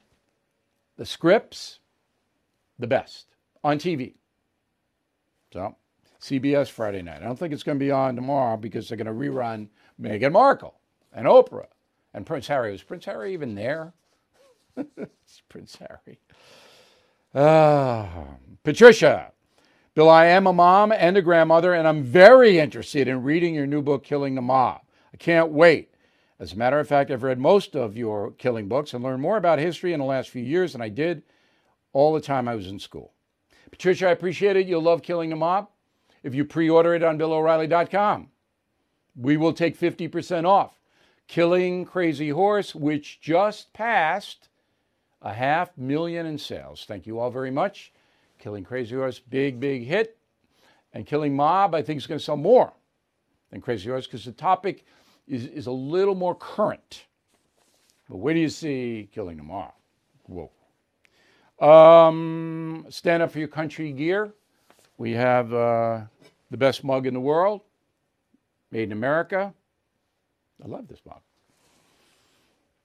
the 0.97 1.05
scripts, 1.05 1.79
the 2.79 2.87
best 2.87 3.27
on 3.63 3.77
TV. 3.77 4.15
So, 5.51 5.75
CBS 6.21 6.69
Friday 6.69 7.01
night. 7.01 7.21
I 7.21 7.25
don't 7.25 7.37
think 7.37 7.53
it's 7.53 7.63
going 7.63 7.77
to 7.77 7.83
be 7.83 7.91
on 7.91 8.15
tomorrow 8.15 8.57
because 8.57 8.87
they're 8.87 8.97
going 8.97 9.07
to 9.07 9.13
rerun 9.13 9.67
Meghan 10.01 10.31
Markle 10.31 10.75
and 11.11 11.27
Oprah 11.27 11.67
and 12.13 12.25
Prince 12.25 12.47
Harry. 12.47 12.71
Was 12.71 12.83
Prince 12.83 13.05
Harry 13.05 13.33
even 13.33 13.55
there? 13.55 13.93
Prince 15.49 15.77
Harry. 15.77 16.19
Ah, 17.35 18.25
Patricia, 18.63 19.31
Bill, 19.95 20.09
I 20.09 20.25
am 20.25 20.47
a 20.47 20.53
mom 20.53 20.91
and 20.91 21.17
a 21.17 21.21
grandmother, 21.21 21.73
and 21.73 21.87
I'm 21.87 22.03
very 22.03 22.57
interested 22.59 23.07
in 23.07 23.23
reading 23.23 23.53
your 23.53 23.67
new 23.67 23.81
book, 23.81 24.03
Killing 24.03 24.35
the 24.35 24.41
Mob. 24.41 24.81
I 25.13 25.17
can't 25.17 25.51
wait. 25.51 25.92
As 26.43 26.51
a 26.51 26.57
matter 26.57 26.77
of 26.77 26.89
fact, 26.89 27.09
I've 27.09 27.23
read 27.23 27.39
most 27.39 27.73
of 27.73 27.95
your 27.95 28.31
killing 28.31 28.67
books 28.67 28.93
and 28.93 29.01
learned 29.01 29.21
more 29.21 29.37
about 29.37 29.59
history 29.59 29.93
in 29.93 30.01
the 30.01 30.05
last 30.05 30.29
few 30.29 30.43
years 30.43 30.73
than 30.73 30.81
I 30.81 30.89
did 30.89 31.23
all 31.93 32.13
the 32.13 32.19
time 32.19 32.49
I 32.49 32.55
was 32.55 32.67
in 32.67 32.79
school. 32.79 33.13
Patricia, 33.71 34.09
I 34.09 34.11
appreciate 34.11 34.57
it. 34.57 34.67
You'll 34.67 34.81
love 34.81 35.03
Killing 35.03 35.29
the 35.29 35.37
Mob 35.37 35.69
if 36.21 36.35
you 36.35 36.43
pre 36.43 36.69
order 36.69 36.95
it 36.95 37.01
on 37.01 37.17
BillO'Reilly.com. 37.17 38.27
We 39.15 39.37
will 39.37 39.53
take 39.53 39.79
50% 39.79 40.45
off. 40.45 40.81
Killing 41.29 41.85
Crazy 41.85 42.27
Horse, 42.27 42.75
which 42.75 43.21
just 43.21 43.71
passed 43.71 44.49
a 45.21 45.31
half 45.31 45.77
million 45.77 46.25
in 46.25 46.37
sales. 46.37 46.83
Thank 46.85 47.07
you 47.07 47.19
all 47.19 47.31
very 47.31 47.51
much. 47.51 47.93
Killing 48.37 48.65
Crazy 48.65 48.97
Horse, 48.97 49.17
big, 49.17 49.61
big 49.61 49.85
hit. 49.85 50.17
And 50.91 51.05
Killing 51.05 51.37
Mob, 51.37 51.73
I 51.73 51.81
think, 51.81 51.99
is 51.99 52.05
going 52.05 52.19
to 52.19 52.25
sell 52.25 52.35
more 52.35 52.73
than 53.49 53.61
Crazy 53.61 53.89
Horse 53.89 54.07
because 54.07 54.25
the 54.25 54.33
topic 54.33 54.83
is, 55.27 55.45
is 55.45 55.67
a 55.67 55.71
little 55.71 56.15
more 56.15 56.35
current. 56.35 57.05
But 58.09 58.17
where 58.17 58.33
do 58.33 58.39
you 58.39 58.49
see 58.49 59.09
Killing 59.13 59.43
Mob? 59.45 59.73
Whoa. 60.27 60.51
Um, 61.59 62.85
stand 62.89 63.23
up 63.23 63.31
for 63.31 63.39
your 63.39 63.47
country 63.47 63.91
gear. 63.91 64.33
We 64.97 65.11
have 65.13 65.53
uh, 65.53 66.01
the 66.51 66.57
best 66.57 66.83
mug 66.83 67.07
in 67.07 67.13
the 67.13 67.19
world, 67.19 67.61
made 68.71 68.83
in 68.83 68.91
America. 68.91 69.53
I 70.63 70.67
love 70.67 70.87
this 70.87 70.99
mug. 71.05 71.21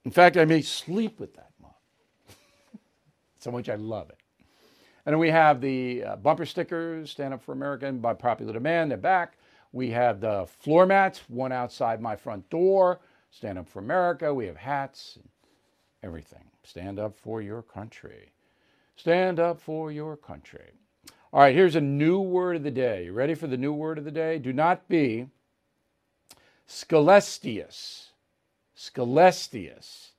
In 0.05 0.11
fact, 0.11 0.37
I 0.37 0.45
may 0.45 0.61
sleep 0.61 1.19
with 1.19 1.35
that 1.35 1.51
mug. 1.61 1.71
so 3.39 3.51
much 3.51 3.69
I 3.69 3.75
love 3.75 4.09
it. 4.09 4.17
And 5.05 5.19
we 5.19 5.29
have 5.29 5.61
the 5.61 6.03
uh, 6.03 6.15
bumper 6.17 6.45
stickers, 6.45 7.11
Stand 7.11 7.33
Up 7.33 7.41
for 7.41 7.51
America, 7.51 7.91
by 7.91 8.13
popular 8.13 8.53
demand. 8.53 8.91
They're 8.91 8.97
back. 8.97 9.37
We 9.71 9.91
have 9.91 10.19
the 10.19 10.47
floor 10.59 10.85
mats, 10.85 11.21
one 11.27 11.51
outside 11.51 12.01
my 12.01 12.15
front 12.15 12.49
door, 12.49 13.01
Stand 13.31 13.59
Up 13.59 13.67
for 13.67 13.79
America. 13.79 14.33
We 14.33 14.47
have 14.47 14.57
hats, 14.57 15.17
and 15.17 15.29
everything. 16.01 16.43
Stand 16.63 16.99
up 16.99 17.15
for 17.15 17.41
your 17.41 17.61
country. 17.61 18.31
Stand 18.95 19.39
up 19.39 19.61
for 19.61 19.91
your 19.91 20.17
country. 20.17 20.71
All 21.31 21.41
right, 21.41 21.55
here's 21.55 21.75
a 21.75 21.81
new 21.81 22.19
word 22.19 22.55
of 22.55 22.63
the 22.63 22.71
day. 22.71 23.05
You 23.05 23.13
ready 23.13 23.35
for 23.35 23.47
the 23.47 23.57
new 23.57 23.71
word 23.71 23.97
of 23.99 24.03
the 24.03 24.11
day? 24.11 24.39
Do 24.39 24.51
not 24.51 24.87
be 24.89 25.27
scelestious. 26.67 28.07
Scelestious 28.75 30.11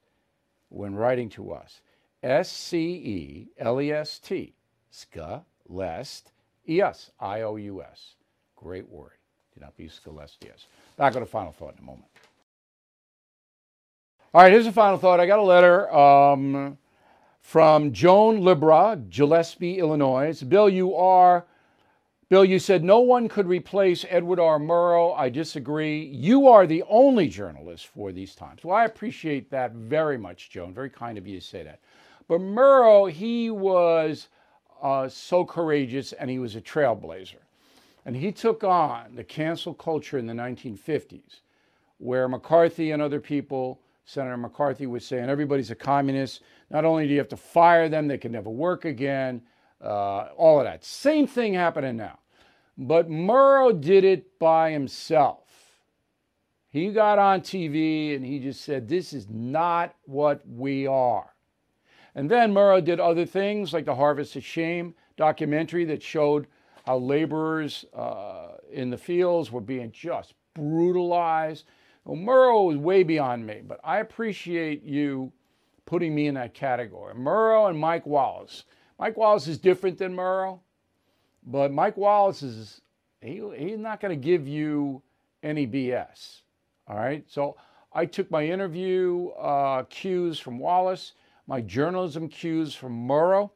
when 0.69 0.95
writing 0.95 1.29
to 1.31 1.53
us. 1.53 1.81
S 2.23 2.51
C 2.51 2.79
E 2.79 3.49
L 3.59 3.81
E 3.81 3.91
S 3.91 4.19
T. 4.19 4.55
Scalest. 4.91 6.33
E 6.69 6.81
S. 6.81 7.11
I 7.19 7.43
O 7.43 7.57
U 7.57 7.83
S. 7.83 8.15
Great 8.55 8.89
word. 8.89 9.20
Not 9.61 9.77
be 9.77 9.89
scelestious. 9.89 10.67
Back 10.97 11.17
on 11.17 11.23
a 11.23 11.27
final 11.27 11.53
thought 11.53 11.75
in 11.77 11.83
a 11.83 11.87
moment. 11.87 12.07
All 14.33 14.43
right, 14.43 14.53
here's 14.53 14.67
a 14.67 14.73
final 14.73 14.97
thought. 14.97 15.21
I 15.21 15.27
got 15.27 15.39
a 15.39 15.43
letter 15.43 15.93
um, 15.93 16.79
from 17.41 17.93
Joan 17.93 18.45
Libra, 18.45 18.97
Gillespie, 19.09 19.79
Illinois. 19.79 20.41
Bill, 20.43 20.69
you 20.69 20.95
are, 20.95 21.45
Bill, 22.29 22.45
you 22.45 22.59
said 22.59 22.85
no 22.85 23.01
one 23.01 23.29
could 23.29 23.49
replace 23.49 24.07
Edward 24.09 24.39
R. 24.39 24.59
Murrow. 24.59 25.19
I 25.19 25.29
disagree. 25.29 26.05
You 26.05 26.47
are 26.47 26.67
the 26.67 26.85
only 26.89 27.29
journalist 27.29 27.89
for 27.89 28.13
these 28.13 28.37
times. 28.37 28.63
Well, 28.63 28.77
I 28.77 28.85
appreciate 28.85 29.51
that 29.51 29.73
very 29.73 30.17
much, 30.17 30.49
Joan. 30.51 30.73
Very 30.73 30.91
kind 30.91 31.19
of 31.19 31.27
you 31.27 31.41
to 31.41 31.45
say 31.45 31.65
that. 31.65 31.81
But 32.29 32.41
Murrow, 32.41 33.11
he 33.11 33.51
was 33.51 34.29
uh, 34.81 35.09
so 35.09 35.45
courageous 35.45 36.13
and 36.13 36.31
he 36.31 36.39
was 36.39 36.55
a 36.55 36.61
trailblazer. 36.61 37.43
And 38.05 38.17
he 38.17 38.33
took 38.33 38.65
on 38.65 39.15
the 39.15 39.25
cancel 39.25 39.75
culture 39.75 40.19
in 40.19 40.27
the 40.27 40.33
1950s, 40.33 41.41
where 41.99 42.29
McCarthy 42.29 42.93
and 42.93 43.03
other 43.03 43.21
people, 43.21 43.81
Senator 44.05 44.37
McCarthy 44.37 44.87
was 44.87 45.05
saying 45.05 45.29
everybody's 45.29 45.71
a 45.71 45.75
communist. 45.75 46.43
Not 46.71 46.85
only 46.85 47.07
do 47.07 47.13
you 47.13 47.19
have 47.19 47.29
to 47.29 47.37
fire 47.37 47.89
them, 47.89 48.09
they 48.09 48.19
can 48.19 48.33
never 48.33 48.51
work 48.51 48.85
again, 48.85 49.43
uh, 49.83 50.29
all 50.37 50.59
of 50.59 50.65
that. 50.65 50.85
Same 50.85 51.27
thing 51.27 51.55
happening 51.55 51.97
now. 51.97 52.19
But 52.79 53.11
Murrow 53.11 53.79
did 53.79 54.05
it 54.05 54.39
by 54.39 54.71
himself. 54.71 55.51
He 56.71 56.93
got 56.93 57.19
on 57.19 57.41
TV 57.41 58.15
and 58.15 58.25
he 58.25 58.39
just 58.39 58.63
said, 58.63 58.89
This 58.89 59.13
is 59.13 59.29
not 59.29 59.95
what 60.07 60.41
we 60.49 60.87
are. 60.87 61.35
And 62.15 62.31
then 62.31 62.55
Murrow 62.55 62.83
did 62.83 63.01
other 63.01 63.27
things 63.27 63.73
like 63.73 63.85
the 63.85 63.95
Harvest 63.95 64.37
of 64.37 64.45
Shame 64.45 64.95
documentary 65.17 65.85
that 65.87 66.03
showed 66.03 66.47
how 66.85 66.99
laborers 66.99 67.85
uh, 67.95 68.57
in 68.71 68.91
the 68.91 68.99
fields 68.99 69.51
were 69.53 69.61
being 69.61 69.93
just 69.93 70.35
brutalized. 70.55 71.65
Well, 72.05 72.17
Murrow 72.17 72.67
was 72.67 72.77
way 72.77 73.03
beyond 73.03 73.47
me, 73.47 73.63
but 73.67 73.81
I 73.85 73.99
appreciate 73.99 74.83
you 74.83 75.33
putting 75.85 76.15
me 76.15 76.27
in 76.27 76.35
that 76.35 76.55
category. 76.55 77.15
Murrow 77.15 77.69
and 77.69 77.79
Mike 77.79 78.07
Wallace. 78.07 78.65
Mike 78.99 79.17
Wallace 79.17 79.49
is 79.49 79.59
different 79.59 79.99
than 79.99 80.15
Murrow, 80.15 80.61
but 81.47 81.73
Mike 81.73 81.97
Wallace 81.97 82.43
is, 82.43 82.81
he, 83.21 83.43
he's 83.57 83.79
not 83.79 84.01
going 84.01 84.19
to 84.19 84.25
give 84.25 84.47
you 84.47 85.03
any 85.43 85.67
BS. 85.67 86.43
All 86.87 86.97
right. 86.97 87.25
So 87.29 87.57
I 87.93 88.07
took 88.07 88.31
my 88.31 88.45
interview 88.45 89.29
uh, 89.31 89.85
cues 89.85 90.39
from 90.39 90.59
Wallace, 90.59 91.13
my 91.47 91.61
journalism 91.61 92.29
cues 92.29 92.75
from 92.75 93.07
Murrow. 93.07 93.51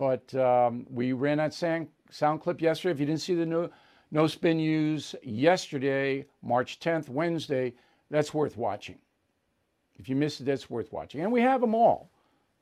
But 0.00 0.34
um, 0.34 0.86
we 0.88 1.12
ran 1.12 1.36
that 1.36 1.52
sound, 1.52 1.88
sound 2.10 2.40
clip 2.40 2.62
yesterday. 2.62 2.92
If 2.92 3.00
you 3.00 3.04
didn't 3.04 3.20
see 3.20 3.34
the 3.34 3.44
no, 3.44 3.68
no 4.10 4.26
Spin 4.26 4.56
News 4.56 5.14
yesterday, 5.22 6.24
March 6.42 6.80
10th, 6.80 7.10
Wednesday, 7.10 7.74
that's 8.08 8.32
worth 8.32 8.56
watching. 8.56 8.96
If 9.98 10.08
you 10.08 10.16
missed 10.16 10.40
it, 10.40 10.44
that's 10.44 10.70
worth 10.70 10.90
watching. 10.90 11.20
And 11.20 11.30
we 11.30 11.42
have 11.42 11.60
them 11.60 11.74
all. 11.74 12.10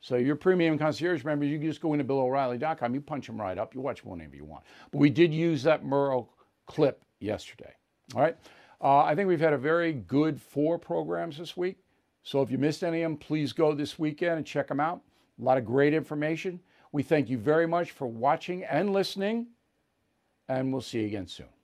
So 0.00 0.16
your 0.16 0.34
premium 0.34 0.76
concierge 0.78 1.22
members, 1.22 1.48
you 1.48 1.58
can 1.58 1.68
just 1.68 1.80
go 1.80 1.92
into 1.92 2.04
BillO'Reilly.com, 2.04 2.92
you 2.92 3.00
punch 3.00 3.28
them 3.28 3.40
right 3.40 3.56
up, 3.56 3.72
you 3.72 3.80
watch 3.80 4.04
whatever 4.04 4.34
you 4.34 4.44
want. 4.44 4.64
But 4.90 4.98
we 4.98 5.08
did 5.08 5.32
use 5.32 5.62
that 5.62 5.84
Murrow 5.84 6.26
clip 6.66 7.04
yesterday. 7.20 7.72
All 8.16 8.20
right. 8.20 8.36
Uh, 8.80 9.04
I 9.04 9.14
think 9.14 9.28
we've 9.28 9.38
had 9.38 9.52
a 9.52 9.58
very 9.58 9.92
good 9.92 10.42
four 10.42 10.76
programs 10.76 11.38
this 11.38 11.56
week. 11.56 11.76
So 12.24 12.42
if 12.42 12.50
you 12.50 12.58
missed 12.58 12.82
any 12.82 13.02
of 13.02 13.12
them, 13.12 13.16
please 13.16 13.52
go 13.52 13.74
this 13.74 13.96
weekend 13.96 14.38
and 14.38 14.44
check 14.44 14.66
them 14.66 14.80
out. 14.80 15.02
A 15.40 15.44
lot 15.44 15.56
of 15.56 15.64
great 15.64 15.94
information. 15.94 16.58
We 16.92 17.02
thank 17.02 17.28
you 17.28 17.38
very 17.38 17.66
much 17.66 17.90
for 17.90 18.06
watching 18.06 18.64
and 18.64 18.92
listening, 18.92 19.48
and 20.48 20.72
we'll 20.72 20.82
see 20.82 21.00
you 21.00 21.06
again 21.06 21.26
soon. 21.26 21.57